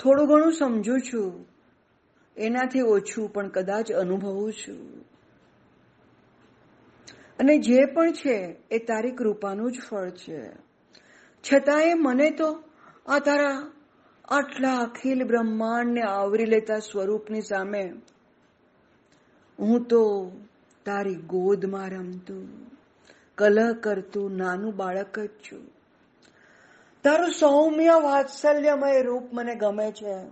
થોડું 0.00 0.28
ઘણું 0.28 0.52
સમજુ 0.52 0.98
છું. 0.98 1.46
એનાથી 2.36 2.80
ઓછું 2.80 3.32
પણ 3.32 3.48
કદાચ 3.48 3.92
અનુભવું 3.92 4.52
છું. 4.52 5.04
અને 7.42 7.58
જે 7.58 7.84
પણ 7.84 8.12
છે 8.12 8.56
એ 8.70 8.78
તારી 8.78 9.10
કૃપાનું 9.10 9.72
જ 9.72 9.80
ફળ 9.90 10.10
છે. 10.10 10.52
છતાંય 11.42 11.94
મને 11.94 12.30
તો 12.30 12.62
આ 13.06 13.18
તારા 13.18 13.72
આટલા 14.28 14.76
અખિલ 14.76 15.24
બ્રહ્માંડને 15.24 16.00
આવરી 16.00 16.44
લેતા 16.44 16.78
સ્વરૂપની 16.78 17.40
સામે 17.40 17.92
હું 19.58 19.84
તો 19.84 20.32
તારી 20.84 21.14
ગોદમાં 21.14 21.90
રમતું, 21.90 22.48
કલહ 23.38 23.72
કરતું 23.72 24.36
નાનું 24.36 24.76
બાળક 24.76 25.18
જ 25.18 25.28
છું. 25.28 25.66
તારું 27.02 27.30
સૌમ્ય 27.30 27.90
વાત્સલ્યમય 28.02 29.02
રૂપ 29.02 29.22
મને 29.32 29.54
ગમે 29.54 29.92
છે. 29.92 30.24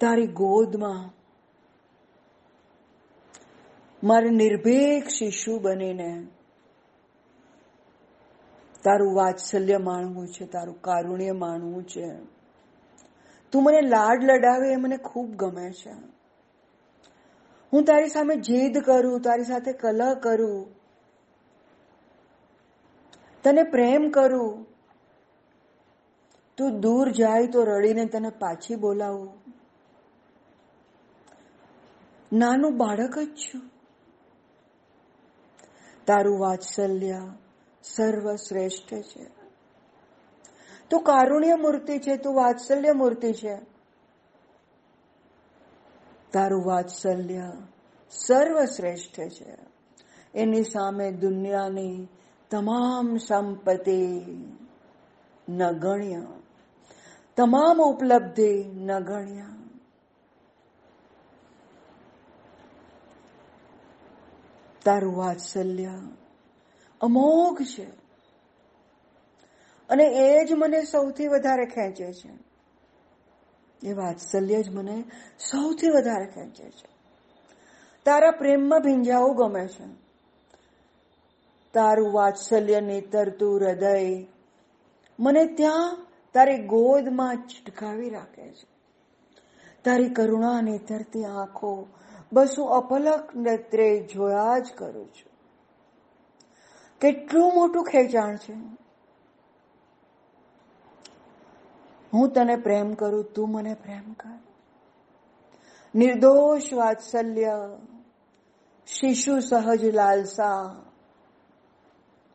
તારી 0.00 0.26
ગોદમાં 0.26 1.15
મારે 4.06 4.30
નિર્ભેક 4.30 5.08
શિશુ 5.08 5.58
બનીને 5.58 6.26
તારું 8.84 9.14
વાત્સલ્ય 9.14 9.78
માણવું 9.78 10.28
છે, 10.28 10.46
તારું 10.46 10.82
કારુણ્ય 10.82 11.32
માણવું 11.32 11.84
છે. 11.84 12.16
તું 13.52 13.62
મને 13.62 13.80
લાડ 13.80 14.24
લડાવે 14.24 14.72
એ 14.72 14.76
મને 14.76 14.96
ખૂબ 14.96 15.34
ગમે 15.34 15.72
છે. 15.72 15.90
હું 17.72 17.84
તારી 17.84 18.08
સામે 18.08 18.36
જીદ 18.36 18.78
કરું, 18.78 19.20
તારી 19.20 19.44
સાથે 19.44 19.72
કલહ 19.72 20.14
કરું. 20.14 20.66
તને 23.44 23.62
પ્રેમ 23.62 24.10
કરું. 24.10 24.66
તું 26.56 26.80
દૂર 26.80 27.10
જાય 27.10 27.46
તો 27.46 27.64
રડીને 27.64 28.04
તને 28.04 28.28
પાછી 28.28 28.76
બોલાવું. 28.76 29.32
નાનું 32.32 32.76
બાળક 32.76 33.18
જ 33.18 33.36
છું. 33.36 33.75
તારું 36.06 36.38
વાત્સલ્ય 36.38 37.20
સર્વશ્રેષ્ઠ 37.84 38.92
છે 39.10 39.24
તું 40.90 41.02
કારુણ્ય 41.02 41.56
મૂર્તિ 41.56 41.98
છે 41.98 42.14
તું 42.16 42.34
વાત્સલ્ય 42.34 42.92
મૂર્તિ 42.92 43.32
છે 43.32 43.54
તારું 46.32 46.64
વાત્સલ્ય 46.64 47.48
સર્વશ્રેષ્ઠ 48.12 49.18
છે 49.36 49.50
એની 50.34 50.64
સામે 50.64 51.06
દુનિયાની 51.20 52.08
તમામ 52.50 53.08
સંપત્તિ 53.18 54.00
નગણ્ય 55.48 56.22
તમામ 57.38 57.78
ઉપલબ્ધિ 57.80 58.52
નગણ્ય 58.80 59.48
તારું 64.86 65.16
વાત્સલ્ય 65.16 65.90
અમોઘ 67.00 67.62
છે. 67.62 67.86
અને 69.88 70.04
એ 70.04 70.44
જ 70.44 70.52
મને 70.52 70.84
સૌથી 70.84 71.26
વધારે 71.26 71.66
ખેંચે 71.66 72.12
છે. 72.12 72.46
એ 73.88 73.92
વાત્સલ્ય 73.92 74.62
જ 74.62 74.68
મને 74.68 75.04
સૌથી 75.38 75.88
વધારે 75.88 76.26
ખેંચે 76.26 76.70
છે. 76.70 76.88
તારા 78.04 78.30
પ્રેમમાં 78.30 78.80
ભીંજાવું 78.80 79.36
ગમે 79.36 79.68
છે. 79.68 79.86
તારું 81.72 82.12
વાત્સલ્ય 82.12 82.80
નેતરતું 82.80 83.58
હૃદય. 83.58 84.26
મને 85.20 85.46
ત્યાં 85.46 86.06
તારી 86.34 86.58
ગોદમાં 86.58 87.36
ચટકાવી 87.36 88.10
રાખે 88.10 88.50
છે. 88.50 88.76
તારી 89.84 90.08
કરુણા 90.08 90.60
નેતરતી 90.60 91.24
આંખો 91.24 91.88
બસ 92.32 92.54
હું 92.58 92.68
અપલક 92.68 93.36
નેત્રે 93.36 94.00
જોયા 94.00 94.58
જ 94.58 94.72
કરું 94.74 95.08
છું. 95.08 95.36
કેટલું 97.00 97.52
મોટું 97.54 97.84
ખેંચાણ 97.84 98.36
છે. 98.36 98.52
હું 102.12 102.32
તને 102.32 102.56
પ્રેમ 102.56 102.94
કરું, 102.94 103.24
તું 103.24 103.50
મને 103.50 103.74
પ્રેમ 103.74 104.12
કર. 104.12 104.38
નિર્દોષ 105.94 106.72
વાત્સલ્ય, 106.72 107.78
શિશુ 108.86 109.38
સહજ 109.38 109.84
લાલસા, 109.84 110.76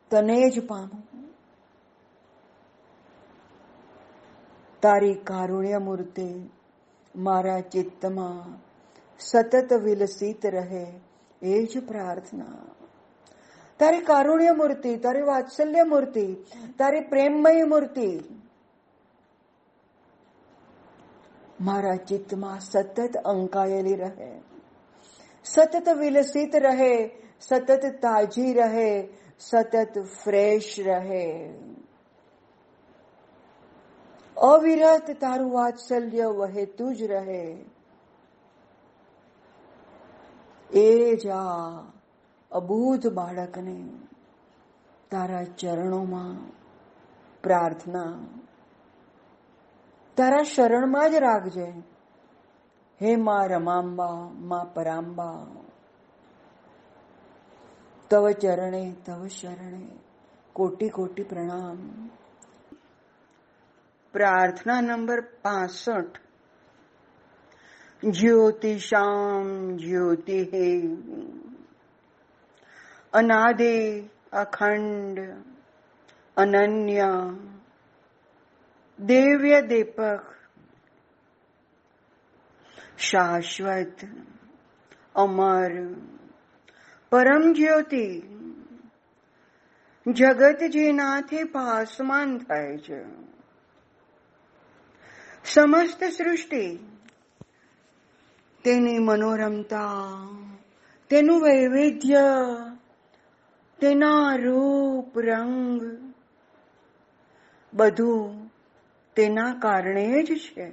તને 0.10 0.50
જ 0.50 0.68
પામું. 0.68 1.12
તારી 4.82 5.14
કારુણ્ય 5.14 5.78
મૂર્તિ 5.78 6.50
મારા 7.16 7.60
ચિત્તમાં 7.60 8.71
સતત 9.22 9.74
વિલસિત 9.74 10.46
રહે, 10.46 10.88
એ 11.42 11.66
જ 11.66 11.88
પ્રાર્થના. 11.88 12.46
તારી 13.80 14.02
કારુણ્ય 14.02 14.52
મૂર્તિ, 14.52 14.98
તારી 14.98 15.22
વાત્સલ્ય 15.22 15.84
મૂર્તિ, 15.84 16.36
તારી 16.78 17.02
પ્રેમમય 17.02 17.64
મૂર્તિ, 17.64 18.20
મારા 21.62 21.96
ચિત્તમાં 21.96 22.60
સતત 22.60 23.18
અંકાયેલી 23.26 23.96
રહે. 23.96 24.42
સતત 25.44 25.90
વિલસિત 25.90 26.56
રહે, 26.56 27.10
સતત 27.42 27.86
તાજી 28.02 28.54
રહે, 28.54 29.08
સતત 29.40 30.00
ફ્રેશ 30.24 30.76
રહે. 30.80 31.54
અવિરત 34.38 35.12
તારું 35.22 35.52
વાત્સલ્ય 35.52 36.26
વહેતું 36.26 36.96
જ 36.96 37.04
રહે. 37.04 37.58
એ 40.74 41.16
જ 41.16 41.28
આ 41.28 41.82
અબૂધ 42.52 43.08
બાળકને 43.08 43.90
તારા 45.12 45.44
ચરણોમાં 45.44 46.52
પ્રાર્થના. 47.44 48.18
તારા 50.18 50.44
શરણમાં 50.44 51.12
જ 51.12 51.16
રાખજે. 51.16 51.74
હે 53.02 53.16
મા 53.16 53.46
રમાંબા, 53.46 54.30
મા 54.34 54.64
પરાંબા. 54.64 55.48
તવ 58.10 58.32
ચરણે, 58.32 58.96
તવ 59.06 59.28
શરણે 59.28 59.88
કોટી 60.54 60.90
કોટી 60.90 61.24
પ્રણામ. 61.24 62.10
પ્રાર્થના 64.14 64.82
નંબર 64.82 65.22
પાસઠ. 65.22 66.21
જ્યોતિષામ 68.04 69.78
જ્યોતિ 69.78 70.44
અનાદે 73.14 74.04
અખંડ 74.34 75.20
અનન્ય. 76.38 77.04
દેવ્ય 79.00 79.62
દીપક 79.62 80.20
શાશ્વત 82.98 83.94
અમર. 85.16 85.72
પરમ 87.10 87.54
જ્યોતિ, 87.54 88.22
જગત 90.12 90.58
જેનાથી 90.70 91.44
પાસમાન 91.44 92.38
થાય 92.38 92.78
છે. 92.78 93.04
સમસ્ત 95.46 96.04
સૃષ્ટિ 96.04 96.91
તેની 98.64 99.00
મનોરમતા, 99.00 99.88
તેનું 101.10 101.42
વૈવિધ્ય, 101.42 102.20
તેના 103.80 104.36
રૂપ, 104.36 105.20
રંગ, 105.20 105.82
બધું 107.74 108.52
તેના 109.16 109.54
કારણે 109.54 110.24
જ 110.24 110.36
છે. 110.36 110.72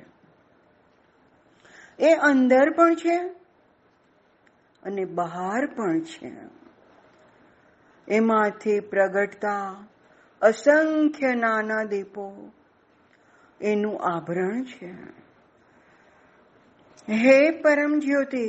એ 1.99 2.15
અંદર 2.15 2.71
પણ 2.71 2.95
છે 2.95 3.17
અને 4.83 5.05
બહાર 5.05 5.67
પણ 5.67 6.01
છે. 6.01 6.33
એમાંથી 8.09 8.81
પ્રગટતા 8.81 9.87
અસંખ્ય 10.41 11.35
નાના 11.35 11.83
દીપો 11.83 12.53
એનું 13.61 14.01
આભરણ 14.01 14.65
છે. 14.65 14.95
હે 17.09 17.37
પરમ 17.63 17.93
જ્યોતિ 18.01 18.47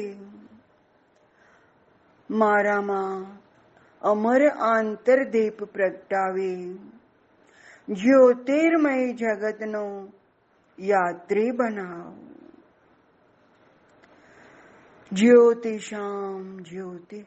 મારામાં 2.30 3.20
અમર 4.02 4.42
આંતરદીપ 4.64 5.62
પ્રગટાવી 5.74 6.66
જ્યોતિર્મય 7.88 8.96
જગતનો 9.14 9.84
યાત્રી 10.78 11.52
બનાવ 11.52 12.14
જ્યોતિષામ 15.12 16.44
જ્યોતિ 16.64 17.22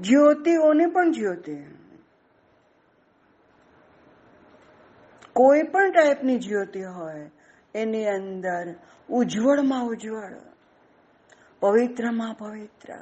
જ્યોતિઓને 0.00 0.86
પણ 0.88 1.12
જ્યોતિ 1.12 1.56
કોઈ 5.32 5.66
પણ 5.72 5.92
ટાઈપની 5.92 6.38
જ્યોતિ 6.40 6.84
હોય 6.92 7.26
એની 7.76 8.08
અંદર 8.08 8.74
ઉજ્જવળમાં 9.08 9.84
ઉજ્જવળ, 9.84 10.32
પવિત્રમાં 11.60 12.34
પવિત્ર. 12.34 12.98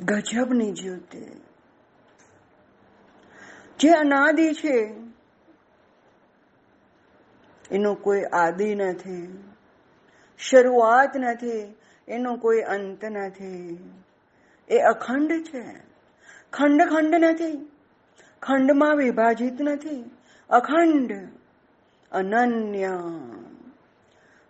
ગજબની 0.00 0.72
જ્યોતિ. 0.72 1.42
જે 3.80 3.90
અનાદિ 3.90 4.52
છે, 4.52 4.94
એનો 7.70 7.94
કોઈ 7.94 8.22
આદિ 8.22 8.74
નથી, 8.74 9.44
શરૂઆત 10.38 11.16
નથી, 11.16 11.76
એનો 12.08 12.36
કોઈ 12.36 12.60
અંત 12.60 13.04
નથી. 13.04 13.78
એ 14.68 14.78
અખંડ 14.78 15.32
છે. 15.32 15.80
ખંડ 16.52 16.82
ખંડ 16.82 17.14
નથી. 17.14 17.70
ખંડમાં 18.42 18.96
વિભાજિત 18.96 19.62
નથી. 19.62 20.10
અખંડ 20.52 21.12
અનન્ય. 22.12 22.88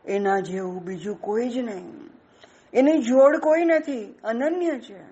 એના 0.05 0.41
જેવું 0.41 0.85
બીજું 0.85 1.21
કોઈ 1.21 1.49
જ 1.49 1.59
નહીં. 1.59 2.11
એની 2.73 3.03
જોડ 3.03 3.37
કોઈ 3.37 3.65
નથી, 3.65 4.15
અનન્ય 4.25 4.81
છે. 4.81 5.05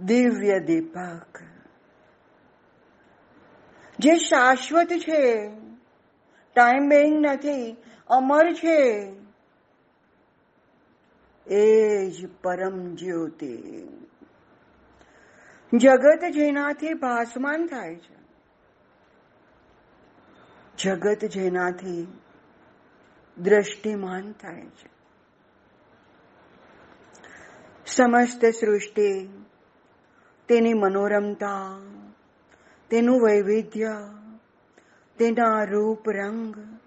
દિવ્ય 0.00 0.60
દીપક. 0.60 1.38
જે 3.98 4.16
શાશ્વત 4.16 4.86
છે, 4.86 5.50
ટાઈમ 6.54 6.88
બેઇંગ 6.88 7.26
નથી, 7.26 7.76
અમર 8.08 8.52
છે, 8.52 9.12
એ 11.46 12.10
જ 12.10 12.28
પરમ 12.42 12.94
જ્યોતિ. 12.94 13.56
જગત 15.78 16.24
જેનાથી 16.32 16.94
ભાસમાન 16.94 17.66
થાય 17.66 17.94
છે. 17.94 18.17
જગત 20.78 21.24
જેનાથી 21.24 22.18
દ્રષ્ટિમાન 23.38 24.32
થાય 24.32 24.66
છે. 24.66 24.90
સમસ્ત 27.86 28.44
સૃષ્ટિ 28.44 29.28
તેની 30.48 30.72
મનોરમતા, 30.72 31.80
તેનું 32.90 33.20
વૈવિધ્ય, 33.20 33.86
તેના 35.16 35.64
રૂપ 35.64 36.10
રંગ, 36.10 36.78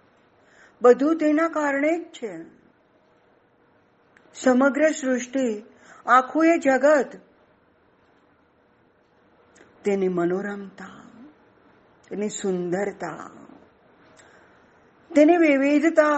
બધું 0.81 1.17
તેના 1.17 1.47
કારણે 1.47 1.99
જ 1.99 2.03
છે. 2.03 2.45
સમગ્ર 4.33 4.91
સૃષ્ટિ, 4.91 5.63
આખું 6.05 6.45
એ 6.45 6.57
જગત, 6.57 7.19
તેની 9.83 10.07
મનોરમતા, 10.07 11.03
તેની 12.09 12.29
સુંદરતા 12.29 13.29
તેની 15.15 15.37
વિવિધતા. 15.37 16.11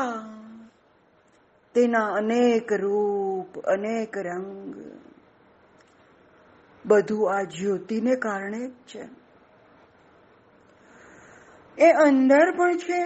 તેના 1.73 2.13
અનેક 2.13 2.73
રૂપ, 2.73 3.59
અનેક 3.59 4.17
રંગ. 4.17 4.75
બધું 6.85 7.35
આ 7.35 7.41
જ્યોતિને 7.41 8.15
કારણે 8.15 8.67
જ 8.67 8.71
છે. 8.71 9.09
એ 11.77 11.91
અંદર 11.91 12.57
પણ 12.57 12.77
છે 12.77 13.03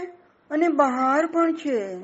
અને 0.49 0.67
બહાર 0.67 1.25
પણ 1.25 1.53
છે. 1.53 1.95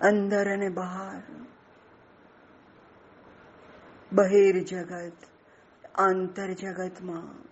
અંદર 0.00 0.52
અને 0.52 0.68
બહાર. 0.68 1.22
બહિર 4.12 4.62
જગત, 4.62 5.12
આંતર 5.94 6.52
જગતમાં 6.52 7.48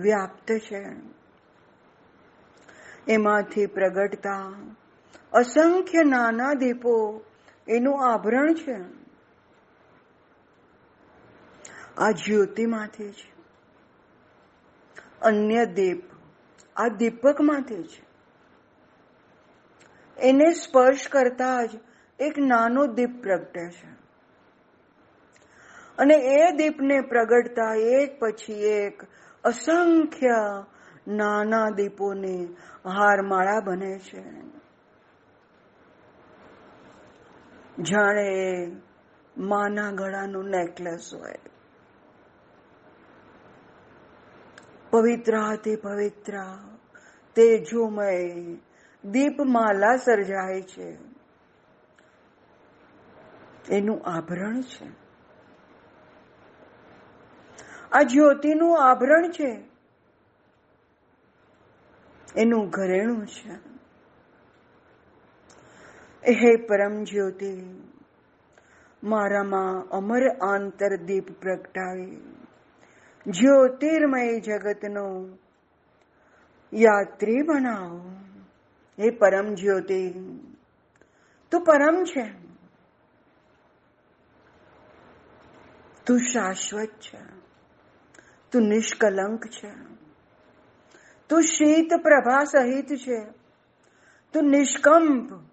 વ્યાપ્ત 0.00 0.52
છે. 0.52 0.84
એમાંથી 3.08 3.66
પ્રગટતા. 3.66 4.52
અસંખ્ય 5.32 6.04
નાના 6.04 6.52
દીપો 6.52 7.24
એનું 7.68 8.12
આભરણ 8.12 8.54
છે. 8.54 8.76
આ 11.96 12.10
જ્યોતિમાંથી 12.10 13.10
છે. 13.10 13.32
અન્ય 15.22 15.64
દીપ 15.66 16.02
આ 16.76 16.88
દીપકમાંથી 16.88 17.82
છે. 17.82 18.08
એને 20.20 20.50
સ્પર્શ 20.50 21.08
કરતા 21.08 21.64
જ 21.64 21.70
એક 22.18 22.38
નાનો 22.38 22.86
દીપ 22.86 23.22
પ્રગટે 23.22 23.70
છે. 23.70 23.98
અને 25.98 26.14
એ 26.14 26.50
દીપને 26.50 27.00
પ્રગટતા 27.00 27.74
એક 27.74 28.20
પછી 28.20 28.52
એક 28.52 29.02
અસંખ્ય 29.44 30.64
નાના 31.08 31.70
દીપોની 31.70 32.56
હારમાળા 32.84 33.60
બને 33.60 33.98
છે. 33.98 34.22
જાણે 37.82 38.66
માના 39.36 39.90
ગળાનું 39.90 40.44
નેકલેસ 40.44 41.14
હોય. 41.14 41.34
પવિત્રાતિ 44.90 45.76
પવિત્ર, 45.76 46.32
તેજોમય 47.34 48.34
દીપમાલા 49.04 49.96
સર્જાય 49.96 50.62
છે. 50.62 50.98
એનું 53.70 54.02
આભરણ 54.06 54.60
છે. 54.60 54.86
આ 57.92 58.02
જ્યોતિનું 58.02 58.90
આભરણ 58.90 59.30
છે. 59.30 59.77
એનું 62.36 62.68
ઘરેણું 62.68 63.26
છે. 63.26 63.78
હે 66.30 66.56
પરમ 66.56 67.04
જ્યોતિ, 67.04 67.82
મારામાં 69.04 69.88
અમર 69.88 70.28
આંતર 70.28 70.96
દીપ 70.96 71.32
પ્રગટાવી. 71.40 72.34
જ્યોતિર્મય 73.26 74.40
જગતનો 74.40 75.38
યાત્રી 76.74 77.42
બનાવો. 77.42 78.10
હે 78.98 79.10
પરમ 79.10 79.54
જ્યોતિ, 79.54 80.10
તું 81.50 81.64
પરમ 81.64 82.04
છે. 82.04 82.48
તું 86.06 86.18
શાશ્વત 86.18 86.88
છે. 86.88 87.18
તું 88.52 88.62
નિષ્કલંક 88.62 89.46
છે. 89.46 89.87
તું 91.28 91.42
શીત 91.42 91.88
પ્રભા 92.02 92.44
સહિત 92.44 92.88
છે. 92.94 93.24
તું 94.32 94.42
નિષ્કંપ. 94.42 95.48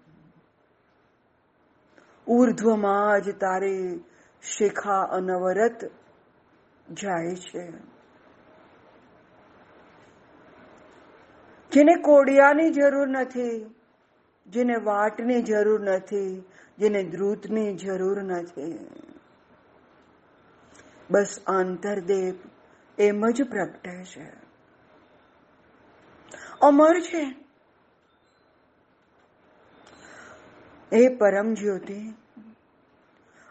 ઉર્ધ્વમાં 2.26 3.20
જ 3.20 3.30
તારે 3.30 3.98
શિખા 4.42 5.00
અનવરત 5.02 5.84
જાય 6.92 7.34
છે. 7.34 7.70
જેને 11.70 12.02
કોડિયાની 12.02 12.70
જરૂર 12.70 13.08
નથી, 13.08 13.74
જેને 14.46 14.76
વાટની 14.76 15.42
જરૂર 15.42 15.80
નથી, 15.80 16.44
જેને 16.78 17.02
દ્રુતની 17.02 17.74
જરૂર 17.74 18.22
નથી. 18.22 18.90
બસ 21.10 21.38
આંતરદેવ 21.46 22.34
એમ 22.98 23.30
જ 23.30 23.42
પ્રગટે 23.42 24.04
છે. 24.04 24.45
અમર 26.66 27.00
છે. 27.00 27.22
હે 30.92 31.08
પરમ 31.16 31.54
જ્યોતિ, 31.54 32.14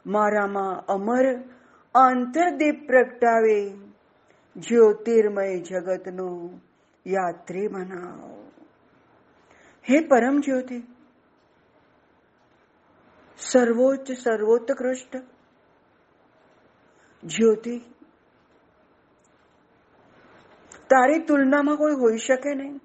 મારામાં 0.06 0.86
અમર 0.86 1.26
આંતરદીપ 1.96 2.88
પ્રગટાવે, 2.88 3.78
જ્યોતિર્મય 4.56 5.60
જગતનો 5.60 6.60
યાત્રી 7.08 7.68
બનાવો. 7.68 8.52
હે 9.90 10.00
પરમ 10.08 10.40
જ્યોતિ, 10.40 10.80
સર્વોચ્ચ 13.38 14.12
સર્વોત્કૃષ્ટ 14.12 15.18
જ્યોતિ, 17.24 17.78
તારી 20.90 21.20
તુલનામાં 21.20 21.78
કોઈ 21.78 21.94
હોઈ 21.94 22.18
શકે 22.18 22.56
નહીં. 22.56 22.85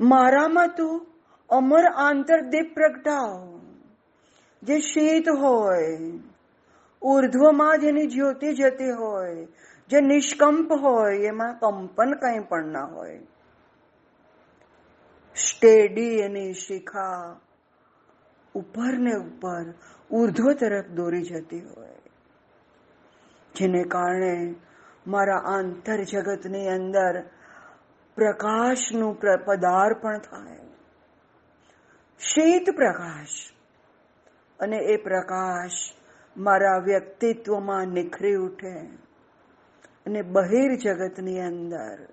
મારામાં 0.00 0.68
તું 0.68 1.06
અમર 1.48 1.84
આંતરદીપ 1.84 2.74
પ્રગટાવ. 2.74 3.60
જે 4.62 4.78
શીત 4.78 5.28
હોય, 5.28 5.98
ઉર્ધ્વમાં 7.02 7.78
જેની 7.80 8.06
જ્યોતિ 8.06 8.54
જતી 8.54 8.90
હોય, 8.90 9.46
જે 9.88 10.00
નિષ્કંપ 10.00 10.72
હોય, 10.72 11.18
એમાં 11.18 11.58
કંપન 11.58 12.14
કંઈ 12.14 12.38
પણ 12.38 12.64
ના 12.64 12.84
હોય. 12.84 13.18
સ્ટેડી 15.36 16.18
એની 16.18 16.52
શિખા 16.52 17.36
ઉપર 18.54 18.98
ને 18.98 19.14
ઉપર, 19.14 19.74
ઉર્ધ્વ 20.10 20.52
તરફ 20.52 20.86
દોરી 20.86 21.22
જતી 21.22 21.60
હોય. 21.60 21.96
જેને 23.54 23.82
કારણે 23.82 24.54
મારા 25.06 25.36
આંતર 25.36 25.96
જગતની 25.96 26.68
અંદર 26.68 27.22
પ્રકાશનું 28.18 29.20
પદાર્પણ 29.44 30.18
થાય. 30.18 30.58
શીત 32.18 32.70
પ્રકાશ. 32.76 33.28
અને 34.60 34.76
એ 34.76 34.96
પ્રકાશ 34.96 35.70
મારા 36.36 36.78
વ્યક્તિત્વમાં 36.78 37.86
નિખરી 37.86 38.34
ઉઠે 38.34 38.80
અને 40.06 40.22
બહિર 40.22 40.76
જગતની 40.76 41.40
અંદર 41.40 42.08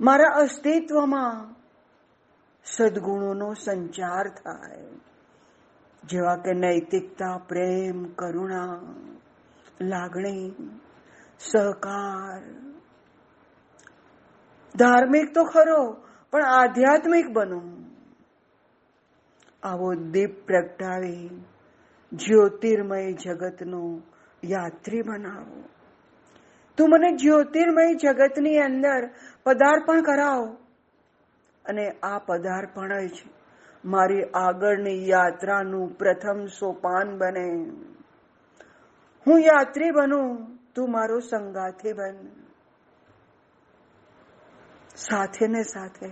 મારા 0.00 0.28
અસ્તિત્વમાં 0.28 1.54
સદગુણોનો 2.64 3.54
સંચાર 3.54 4.28
થાય. 4.28 4.86
જેવા 6.04 6.36
કે 6.36 6.52
નૈતિકતા, 6.52 7.38
પ્રેમ, 7.38 8.04
કરુણા, 8.04 8.80
લાગણી, 9.80 10.50
સહકાર 11.38 12.69
ધાર્મિક 14.76 15.34
તો 15.34 15.44
ખરો, 15.44 15.96
પણ 16.30 16.44
આધ્યાત્મિક 16.44 17.26
બનો. 17.26 17.62
આવો 19.62 19.94
દીપ 19.94 20.46
પ્રગટાવી 20.46 21.44
જ્યોતિર્મય 22.12 23.12
જગતનો 23.12 24.02
યાત્રી 24.44 25.02
બનાવો. 25.02 25.62
તું 26.76 26.88
મને 26.88 27.16
જ્યોતિર્મય 27.16 27.94
જગતની 27.94 28.58
અંદર 28.58 29.10
પદાર્પણ 29.44 30.02
કરાવો. 30.02 30.56
અને 31.64 31.90
આ 31.90 32.18
પદાર્પણ 32.18 33.06
જ 33.06 33.12
મારી 33.84 34.22
આગળની 34.22 35.08
યાત્રાનું 35.08 35.98
પ્રથમ 35.98 36.46
સોપાન 36.46 37.18
બને. 37.18 37.70
હું 39.26 39.40
યાત્રી 39.40 39.90
બનું, 39.90 40.58
તું 40.74 40.92
મારો 40.92 41.18
સંગાથી 41.18 41.92
બન. 41.92 42.39
સાથે 45.00 45.46
ને 45.46 45.62
સાથે. 45.62 46.10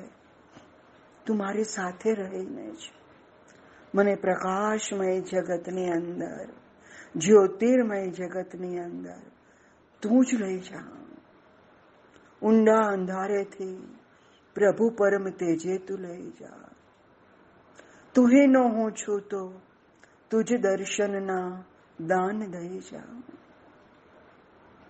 તું 1.26 1.36
મારી 1.36 1.64
સાથે 1.64 2.14
રહીને 2.14 2.70
જ 2.70 2.90
મને 3.94 4.14
પ્રકાશમય 4.14 5.20
જગતની 5.20 5.90
અંદર, 5.90 6.48
જ્યોતિર્મય 7.16 8.10
જગતની 8.10 8.78
અંદર 8.78 9.20
તું 10.02 10.24
જ 10.24 10.34
લઈ 10.34 10.58
જા. 10.58 10.82
ઊંડા 12.42 12.88
અંધારેથી 12.88 13.96
પ્રભુ 14.54 14.90
પરમ 14.90 15.30
તેજે 15.30 15.78
તું 15.78 15.98
લઈ 15.98 16.30
જા. 16.30 16.68
તું 18.14 18.28
હે 18.28 18.46
ન 18.46 18.56
હું 18.56 18.92
છું 18.92 19.20
તો 19.20 19.60
તુજ 20.30 20.52
દર્શનના 20.60 21.64
દાન 22.00 22.50
દઈ 22.50 22.78
જા. 22.78 23.22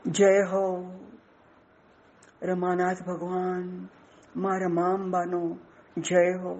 જય 0.07 0.43
હો 0.43 0.65
રમાનાથ 2.43 3.01
ભગવાન 3.03 3.65
મા 4.37 4.59
રમાંબાનો 4.59 5.41
જય 5.97 6.21
હો 6.39 6.53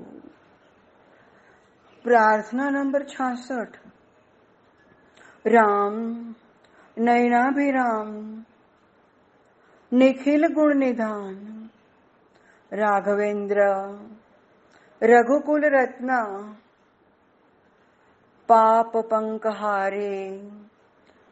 પ્રાર્થના 2.05 2.71
નંબર 2.71 3.05
છાસઠ 3.07 3.77
રામ 5.45 6.01
નયનાભિરામ 6.97 8.11
નિખિલ 9.93 10.49
ગુણ 10.51 10.79
નિધાન 10.79 11.39
રાઘવેન્દ્ર 12.73 13.61
રઘુકુલ 15.03 15.63
રત્ના 15.73 16.33
પાપ 18.49 18.93
પંકહારે 19.09 20.13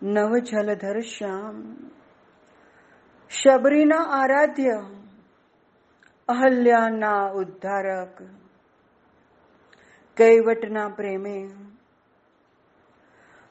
નવ 0.03 0.33
જલધર 0.45 0.99
શ્યામ 1.11 1.59
શબરીના 3.31 4.05
આરાધ્ય, 4.11 4.77
અહલ્યાના 6.29 7.31
ઉદ્ધારક, 7.33 8.23
કૈવટના 10.17 10.89
પ્રેમે, 10.89 11.35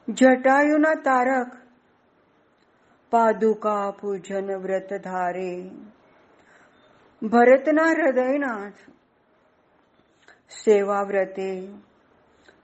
જટાયુના 0.08 0.94
તારક, 1.04 1.52
પાદુકા 3.12 3.92
પૂજન 3.92 4.52
વ્રત 4.58 5.00
ધારે, 5.02 5.52
ભરતના 7.22 7.90
હૃદયનાથ, 7.90 8.80
સેવા 10.64 11.04
વ્રતે 11.04 11.50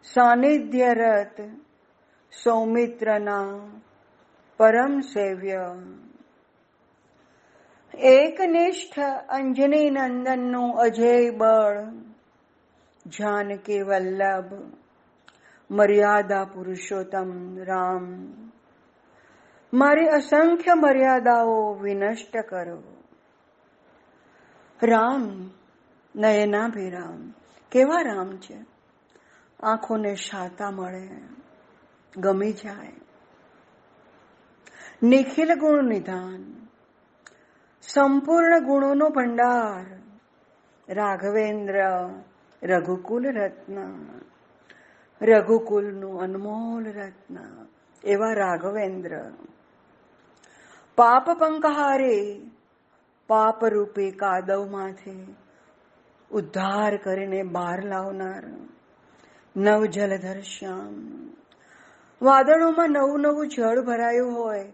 સાનિધ્ય 0.02 0.94
રત 0.94 1.50
સૌમિત્રના 2.32 3.48
પરમ 4.60 5.00
સેવ્ય 5.00 5.76
એકનિષ્ઠ 7.94 9.00
અંજની 9.28 9.90
નંદનનું 9.90 10.74
અજય 10.74 11.30
બળ, 11.30 11.82
જાનકી 13.06 13.82
વલ્લભ, 13.82 14.72
મર્યાદા 15.70 16.44
પુરુષોત્તમ 16.44 17.58
રામ. 17.58 18.26
મારી 19.74 20.06
અસંખ્ય 20.06 20.74
મર્યાદાઓ 20.74 21.74
વિનષ્ટ 21.74 22.36
કરો. 22.36 22.82
રામ 24.82 25.50
નયનાભિરામ 26.16 27.34
કેવા 27.70 28.00
રામ 28.02 28.36
છે? 28.36 28.58
આંખોને 29.60 30.14
શાતા 30.14 30.70
મળે, 30.70 31.08
ગમી 32.16 32.52
જાય. 32.52 32.92
નિખિલ 35.02 35.54
ગુણ 35.54 35.84
નિધાન 35.84 36.61
સંપૂર્ણ 37.82 38.60
ગુણોનો 38.60 39.08
ભંડાર. 39.08 39.84
રાઘવેન્દ્ર, 40.88 42.10
રઘુકુલ 42.62 43.26
રત્ન. 43.26 43.96
રઘુકુલનું 45.22 46.20
અનમોલ 46.20 46.84
રત્ન. 46.84 47.66
એવા 48.04 48.32
રાઘવેન્દ્ર. 48.32 49.32
પાપ 50.96 51.30
પંકહારે, 51.30 52.40
પાપ 53.26 53.64
રૂપે 53.64 54.10
કાદવમાંથી 54.10 55.36
ઉદ્ધાર 56.30 56.96
કરીને 56.96 57.42
બહાર 57.42 57.84
લાવનાર. 57.84 58.44
નવ 59.56 59.84
જલધર 59.84 60.40
શ્યામ. 60.40 61.30
વાદળોમાં 62.22 62.90
નવું 62.90 63.20
નવું 63.20 63.48
જળ 63.48 63.80
ભરાયું 63.80 64.34
હોય 64.34 64.72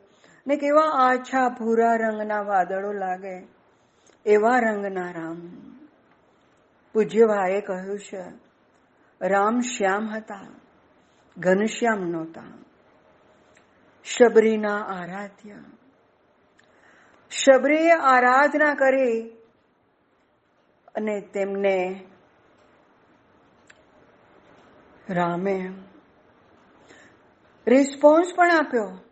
ને 0.49 0.57
કેવા, 0.57 0.91
આછા 1.05 1.49
ભૂરા 1.49 1.95
રંગના 1.95 2.43
વાદળો 2.43 2.93
લાગે, 2.93 3.47
એવા 4.27 4.59
રંગના 4.59 5.11
રામ. 5.11 5.41
પૂજ્ય 6.95 7.25
ભાઈએ 7.25 7.61
કહ્યું 7.61 7.99
છે, 7.99 8.23
રામ 9.21 9.61
શ્યામ 9.61 10.09
હતા 10.17 10.47
ઘનશ્યામ 11.37 12.01
નહોતા, 12.01 12.53
શબરીના 14.05 14.79
આરાધ્ય. 14.79 15.57
શબરીએ 17.31 17.91
આરાધના 17.91 18.75
કરી 18.75 19.21
અને 20.95 21.21
તેમને 21.21 22.05
રામે 25.11 25.59
રિસ્પોન્સ 27.67 28.33
પણ 28.37 28.51
આપ્યો. 28.51 29.08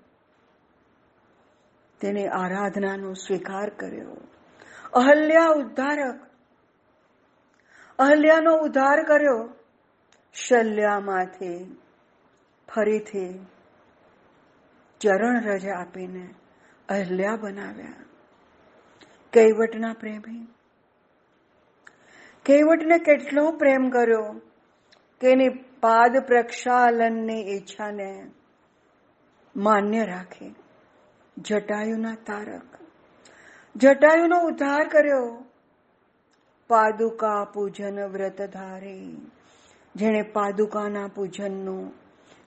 તેની 2.00 2.26
આરાધનાનો 2.26 3.12
સ્વીકાર 3.12 3.70
કર્યો. 3.70 4.16
અહલ્યા 4.92 5.46
ઉદ્ધારક. 5.46 6.20
અહલ્યાનો 7.98 8.56
ઉદ્ધાર 8.56 9.02
કર્યો. 9.02 9.50
શલ્યામાંથી 10.35 11.76
ફરીથી 12.74 13.46
ચરણ 15.00 15.40
રજા 15.44 15.80
આપીને 15.80 16.35
અહલ્યા 16.88 17.37
બનાવ્યા. 17.37 17.92
કૈવટના 19.32 19.92
પ્રેમી. 19.92 20.46
કૈવટને 22.44 22.98
કેટલો 22.98 23.50
પ્રેમ 23.50 23.90
કર્યો 23.90 24.40
કે 25.20 25.30
એની 25.30 25.48
પાદ 25.80 26.16
પ્રક્ષાલનની 26.26 27.56
ઈચ્છાને 27.56 28.30
માન્ય 29.56 30.04
રાખી. 30.04 30.54
જટાયુના 31.38 32.14
તારક. 32.14 32.79
જટાયુનો 33.77 34.40
ઉદ્ધાર 34.40 34.88
કર્યો. 34.88 35.44
પાદુકા 36.68 37.44
પૂજન 37.44 38.01
વ્રત 38.05 38.42
ધારે. 38.42 39.01
જેણે 39.96 40.22
પાદુકાના 40.22 41.07
પૂજનનું 41.07 41.92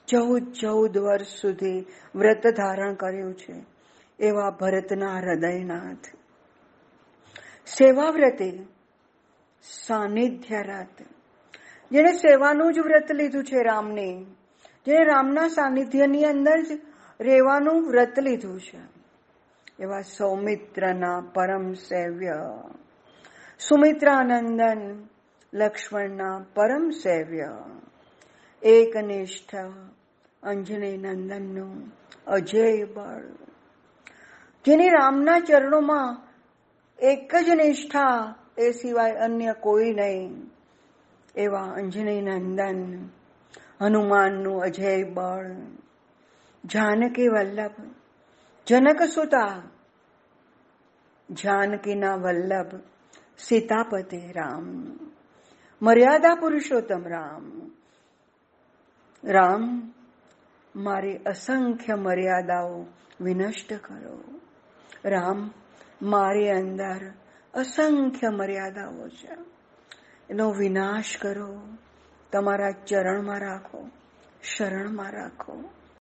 ચૌદ 0.07 0.51
ચૌદ 0.51 0.97
વર્ષ 0.97 1.27
સુધી 1.27 1.85
વ્રત 2.15 2.47
ધારણ 2.47 2.93
કર્યું 2.93 3.33
છે. 3.33 3.65
એવા 4.19 4.49
ભરતના 4.49 5.17
હૃદયનાથ. 5.17 6.05
સેવા 7.67 8.09
વ્રતે 8.09 8.65
સાનિધ્ય 9.61 10.63
રાત 10.63 11.01
જેણે 11.91 12.11
સેવાનું 12.11 12.73
જ 12.73 12.79
વ્રત 12.79 13.11
લીધું 13.11 13.43
છે 13.43 13.63
રામને. 13.63 14.25
જેણે 14.85 15.05
રામના 15.05 15.47
સાનિધ્યની 15.47 16.25
અંદર 16.25 16.61
જ 16.61 16.81
રહેવાનું 17.19 17.87
વ્રત 17.87 18.19
લીધું 18.19 18.61
છે. 18.61 18.99
એવા 19.79 20.01
સૌમિત્રના 20.01 21.21
પરમ 21.33 21.73
સેવ્ય. 21.73 22.33
સુમિત્રાનંદન, 23.59 25.07
લક્ષ્મણના 25.53 26.45
પરમ 26.55 26.89
સેવ્ય. 26.89 27.57
એકનિષ્ઠ, 28.63 29.55
અંજની 30.43 30.97
નંદનનું 30.97 31.91
અજય 32.27 32.83
બળ. 32.83 33.21
જેની 34.65 34.89
રામના 34.89 35.39
ચરણોમાં 35.39 36.21
એક 36.99 37.35
જ 37.35 37.49
નિષ્ઠા, 37.49 38.35
એ 38.57 38.71
સિવાય 38.71 39.11
અન્ય 39.11 39.53
કોઈ 39.59 39.93
નહીં. 39.93 40.51
એવા 41.35 41.61
અંજની 41.61 42.21
નંદન, 42.21 43.09
હનુમાનનું 43.81 44.61
અજય 44.61 45.03
બળ. 45.03 45.45
જાનકી 46.65 47.27
વલ્લભ, 47.27 47.95
જનક 48.67 49.01
સુતા, 49.03 49.61
જાનકીના 51.31 52.15
વલ્લભ, 52.15 52.79
સીતાપતિ 53.37 54.31
રામ, 54.31 54.99
મર્યાદા 55.81 56.35
પુરુષોત્તમ 56.35 57.07
રામ. 57.07 57.71
રામ, 59.23 59.93
મારી 60.75 61.17
અસંખ્ય 61.17 61.95
મર્યાદાઓ 61.95 62.85
વિનષ્ટ 63.21 63.73
કરો. 63.73 64.23
રામ, 65.05 65.51
મારી 66.01 66.49
અંદર 66.49 67.13
અસંખ્ય 67.53 68.29
મર્યાદાઓ 68.29 69.07
છે. 69.07 69.35
એનો 70.29 70.51
વિનાશ 70.51 71.17
કરો. 71.17 71.61
તમારા 72.31 72.71
ચરણમાં 72.71 73.39
રાખો, 73.39 73.89
શરણમાં 74.43 75.11
રાખો. 75.11 75.69